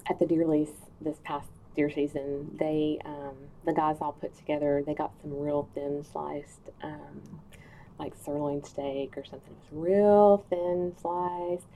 at 0.07 0.19
the 0.19 0.25
deer 0.27 0.45
lease 0.45 0.69
this 1.01 1.17
past 1.23 1.47
deer 1.79 1.89
season, 1.89 2.55
they 2.59 2.99
um, 3.05 3.35
the 3.65 3.71
guys 3.73 3.97
all 4.01 4.11
put 4.11 4.35
together. 4.37 4.83
They 4.85 4.93
got 4.93 5.11
some 5.21 5.39
real 5.39 5.69
thin 5.73 6.03
sliced, 6.11 6.59
um, 6.83 7.39
like 7.97 8.13
sirloin 8.21 8.63
steak 8.65 9.13
or 9.17 9.23
something. 9.23 9.53
It 9.71 9.73
was 9.75 9.87
real 9.89 10.45
thin 10.49 10.93
sliced, 11.01 11.67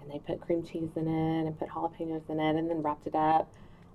and 0.00 0.10
they 0.10 0.18
put 0.18 0.40
cream 0.40 0.64
cheese 0.64 0.90
in 0.96 1.06
it 1.06 1.46
and 1.46 1.56
put 1.58 1.68
jalapenos 1.68 2.28
in 2.28 2.40
it, 2.40 2.56
and 2.56 2.68
then 2.68 2.82
wrapped 2.82 3.06
it 3.06 3.14
up 3.14 3.52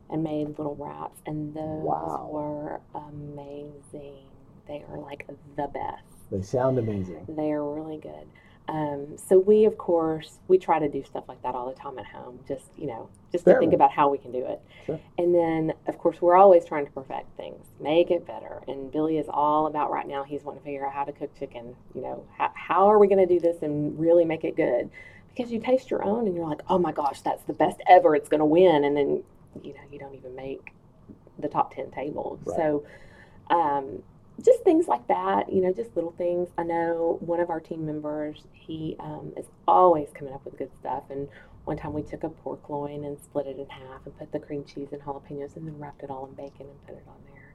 and 0.10 0.24
made 0.24 0.58
little 0.58 0.76
wraps. 0.80 1.20
And 1.26 1.54
those 1.54 1.84
Wow. 1.84 2.30
were 2.32 2.80
amazing. 2.96 4.24
They 4.70 4.86
are 4.90 4.98
like 5.00 5.28
the 5.58 5.68
best. 5.68 6.04
They 6.32 6.42
sound 6.42 6.78
amazing. 6.78 7.26
They 7.28 7.52
are 7.52 7.64
really 7.64 7.98
good. 7.98 8.28
Um, 8.70 9.18
so 9.18 9.40
we, 9.40 9.64
of 9.64 9.78
course, 9.78 10.40
we 10.50 10.58
try 10.58 10.78
to 10.78 10.90
do 10.90 11.02
stuff 11.04 11.24
like 11.30 11.42
that 11.44 11.56
all 11.56 11.70
the 11.70 11.80
time 11.80 11.98
at 11.98 12.06
home. 12.06 12.40
Just 12.48 12.66
you 12.78 12.88
know, 12.88 13.10
just 13.32 13.46
to 13.46 13.58
think 13.60 13.74
about 13.74 13.92
how 13.92 14.10
we 14.10 14.18
can 14.18 14.32
do 14.32 14.46
it. 14.46 14.60
Sure. 14.86 15.00
And 15.18 15.34
then, 15.34 15.74
of 15.88 15.98
course, 15.98 16.22
we're 16.22 16.36
always 16.36 16.66
trying 16.66 16.86
to 16.86 16.92
perfect 16.92 17.36
things, 17.38 17.66
make 17.80 18.12
it 18.12 18.28
better. 18.28 18.62
And 18.68 18.92
Billy 18.92 19.18
is 19.18 19.28
all 19.30 19.68
about 19.68 19.90
right 19.90 20.08
now. 20.08 20.24
He's 20.24 20.44
wanting 20.44 20.62
to 20.62 20.66
figure 20.66 20.86
out 20.86 20.94
how 20.94 21.06
to 21.06 21.14
cook 21.14 21.34
chicken. 21.40 21.76
You 21.96 22.02
know, 22.02 22.26
how, 22.38 22.52
how 22.56 22.92
are 22.92 23.00
we 23.00 23.08
going 23.08 23.26
to 23.26 23.34
do 23.34 23.40
this 23.40 23.62
and 23.62 23.98
really 23.98 24.26
make 24.26 24.44
it 24.44 24.56
good? 24.58 24.90
Because 25.30 25.52
you 25.52 25.60
taste 25.60 25.90
your 25.90 26.04
own 26.04 26.28
and 26.28 26.36
you're 26.36 26.48
like, 26.48 26.62
oh 26.68 26.78
my 26.78 26.92
gosh, 26.92 27.22
that's 27.22 27.44
the 27.44 27.54
best 27.54 27.80
ever. 27.88 28.16
It's 28.16 28.28
going 28.28 28.40
to 28.40 28.46
win. 28.46 28.84
And 28.84 28.98
then, 28.98 29.24
you 29.64 29.74
know, 29.74 29.82
you 29.92 30.00
don't 30.00 30.16
even 30.16 30.36
make 30.36 30.74
the 31.40 31.48
top 31.48 31.74
ten 31.74 31.90
tables. 31.92 32.40
Right. 32.46 32.58
So. 32.58 32.86
Um, 33.50 34.04
just 34.44 34.64
things 34.64 34.88
like 34.88 35.08
that, 35.08 35.52
you 35.52 35.62
know, 35.62 35.74
just 35.74 35.96
little 35.96 36.14
things. 36.18 36.50
I 36.58 36.64
know 36.64 37.18
one 37.22 37.40
of 37.40 37.50
our 37.50 37.60
team 37.60 37.86
members, 37.86 38.44
he 38.54 38.96
um, 39.00 39.34
is 39.36 39.46
always 39.68 40.10
coming 40.14 40.34
up 40.34 40.46
with 40.46 40.58
good 40.58 40.72
stuff. 40.80 41.04
And 41.10 41.28
one 41.66 41.78
time 41.78 41.94
we 41.94 42.04
took 42.04 42.24
a 42.24 42.30
pork 42.30 42.70
loin 42.70 43.04
and 43.04 43.20
split 43.20 43.48
it 43.48 43.58
in 43.58 43.68
half 43.68 44.06
and 44.06 44.18
put 44.18 44.32
the 44.32 44.40
cream 44.40 44.64
cheese 44.64 44.90
and 44.92 45.02
jalapenos 45.02 45.56
and 45.56 45.68
then 45.68 45.78
wrapped 45.80 46.04
it 46.04 46.10
all 46.10 46.28
in 46.28 46.34
bacon 46.34 46.68
and 46.68 46.86
put 46.86 46.96
it 46.96 47.04
on 47.08 47.16
there. 47.34 47.54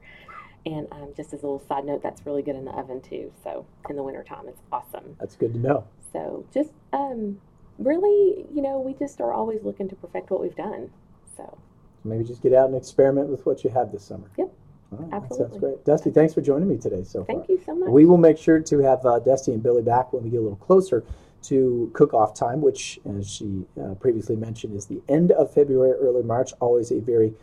And 0.65 0.87
um, 0.91 1.13
just 1.15 1.33
as 1.33 1.41
a 1.41 1.45
little 1.45 1.63
side 1.67 1.85
note, 1.85 2.03
that's 2.03 2.25
really 2.25 2.41
good 2.41 2.55
in 2.55 2.65
the 2.65 2.71
oven 2.71 3.01
too. 3.01 3.31
So 3.43 3.65
in 3.89 3.95
the 3.95 4.03
wintertime, 4.03 4.47
it's 4.47 4.61
awesome. 4.71 5.15
That's 5.19 5.35
good 5.35 5.53
to 5.53 5.59
know. 5.59 5.87
So 6.11 6.45
just 6.53 6.71
um, 6.91 7.39
really, 7.77 8.45
you 8.53 8.61
know, 8.61 8.79
we 8.79 8.93
just 8.93 9.19
are 9.19 9.33
always 9.33 9.63
looking 9.63 9.89
to 9.89 9.95
perfect 9.95 10.29
what 10.29 10.41
we've 10.41 10.55
done. 10.55 10.89
So 11.35 11.57
Maybe 12.03 12.23
just 12.23 12.41
get 12.41 12.53
out 12.53 12.67
and 12.67 12.75
experiment 12.75 13.29
with 13.29 13.45
what 13.45 13.63
you 13.63 13.69
have 13.69 13.91
this 13.91 14.03
summer. 14.03 14.29
Yep, 14.37 14.51
right, 14.95 15.11
That 15.11 15.33
sounds 15.33 15.57
great. 15.57 15.83
Dusty, 15.85 16.11
thanks 16.11 16.33
for 16.33 16.41
joining 16.41 16.67
me 16.67 16.77
today 16.77 17.03
so 17.03 17.23
far. 17.23 17.35
thank 17.35 17.49
you 17.49 17.61
so 17.65 17.75
much. 17.75 17.89
We 17.89 18.05
will 18.05 18.17
make 18.17 18.37
sure 18.37 18.59
to 18.59 18.79
have 18.79 19.05
uh, 19.05 19.19
Dusty 19.19 19.51
and 19.53 19.61
Billy 19.63 19.81
back 19.81 20.13
when 20.13 20.23
we 20.23 20.29
get 20.29 20.37
a 20.37 20.41
little 20.41 20.55
closer 20.57 21.03
to 21.43 21.89
cook-off 21.93 22.33
time, 22.33 22.61
which, 22.61 22.99
as 23.17 23.29
she 23.29 23.65
uh, 23.81 23.95
previously 23.95 24.35
mentioned, 24.35 24.75
is 24.75 24.85
the 24.85 25.01
end 25.09 25.31
of 25.31 25.53
February, 25.53 25.91
early 25.99 26.23
March. 26.23 26.51
Always 26.61 26.91
a 26.91 26.99
very 26.99 27.33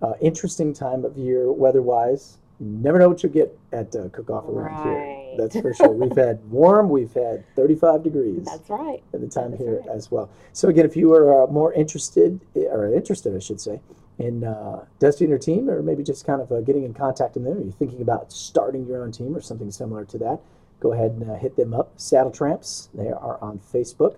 uh, 0.00 0.14
interesting 0.20 0.72
time 0.72 1.04
of 1.04 1.16
year 1.16 1.52
weather-wise. 1.52 2.38
You 2.58 2.66
never 2.66 2.98
know 2.98 3.08
what 3.08 3.22
you'll 3.22 3.32
get 3.32 3.58
at 3.72 3.94
uh, 3.96 4.08
cook-off 4.10 4.44
around 4.48 4.82
here. 4.84 5.36
That's 5.38 5.60
for 5.60 5.72
sure. 5.74 5.90
We've 5.90 6.16
had 6.16 6.42
warm, 6.50 6.88
we've 6.90 7.12
had 7.12 7.44
35 7.54 8.02
degrees 8.02 8.44
That's 8.44 8.68
right. 8.68 9.02
at 9.14 9.20
the 9.20 9.28
time 9.28 9.52
That's 9.52 9.62
here 9.62 9.80
right. 9.80 9.88
as 9.96 10.10
well. 10.10 10.28
So 10.52 10.68
again, 10.68 10.84
if 10.84 10.96
you 10.96 11.12
are 11.14 11.44
uh, 11.44 11.46
more 11.46 11.72
interested, 11.72 12.40
or 12.54 12.92
interested, 12.92 13.34
I 13.36 13.38
should 13.38 13.60
say, 13.60 13.80
in 14.20 14.44
uh, 14.44 14.84
Dusty 14.98 15.24
and 15.24 15.32
her 15.32 15.38
team, 15.38 15.70
or 15.70 15.82
maybe 15.82 16.04
just 16.04 16.26
kind 16.26 16.42
of 16.42 16.52
uh, 16.52 16.60
getting 16.60 16.84
in 16.84 16.92
contact 16.92 17.34
with 17.34 17.44
them, 17.44 17.56
or 17.56 17.62
you're 17.62 17.72
thinking 17.72 18.02
about 18.02 18.30
starting 18.30 18.86
your 18.86 19.02
own 19.02 19.12
team 19.12 19.34
or 19.34 19.40
something 19.40 19.70
similar 19.70 20.04
to 20.04 20.18
that, 20.18 20.40
go 20.78 20.92
ahead 20.92 21.12
and 21.12 21.30
uh, 21.30 21.36
hit 21.36 21.56
them 21.56 21.72
up. 21.72 21.92
Saddle 21.96 22.30
Tramps, 22.30 22.90
they 22.94 23.08
are 23.08 23.38
on 23.40 23.58
Facebook. 23.58 24.16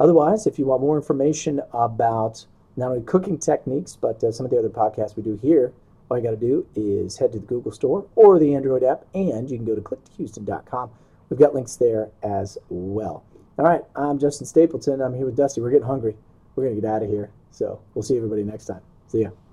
Otherwise, 0.00 0.46
if 0.46 0.58
you 0.58 0.64
want 0.64 0.80
more 0.80 0.96
information 0.96 1.60
about 1.72 2.46
not 2.76 2.90
only 2.90 3.02
cooking 3.02 3.38
techniques, 3.38 3.96
but 4.00 4.24
uh, 4.24 4.32
some 4.32 4.46
of 4.46 4.50
the 4.50 4.58
other 4.58 4.70
podcasts 4.70 5.14
we 5.14 5.22
do 5.22 5.38
here, 5.40 5.72
all 6.10 6.16
you 6.16 6.24
got 6.24 6.30
to 6.30 6.36
do 6.36 6.66
is 6.74 7.18
head 7.18 7.32
to 7.32 7.38
the 7.38 7.46
Google 7.46 7.70
Store 7.70 8.06
or 8.16 8.38
the 8.38 8.54
Android 8.54 8.82
app, 8.82 9.04
and 9.14 9.50
you 9.50 9.58
can 9.58 9.66
go 9.66 9.74
to 9.74 9.82
click2houston.com. 9.82 10.90
We've 11.28 11.38
got 11.38 11.54
links 11.54 11.76
there 11.76 12.08
as 12.22 12.56
well. 12.70 13.24
All 13.58 13.64
right, 13.64 13.82
I'm 13.94 14.18
Justin 14.18 14.46
Stapleton. 14.46 15.02
I'm 15.02 15.14
here 15.14 15.26
with 15.26 15.36
Dusty. 15.36 15.60
We're 15.60 15.70
getting 15.70 15.86
hungry. 15.86 16.16
We're 16.56 16.64
going 16.64 16.76
to 16.76 16.80
get 16.80 16.90
out 16.90 17.02
of 17.02 17.10
here. 17.10 17.30
So 17.50 17.80
we'll 17.94 18.02
see 18.02 18.16
everybody 18.16 18.42
next 18.42 18.66
time. 18.66 18.80
See 19.14 19.20
ya. 19.22 19.43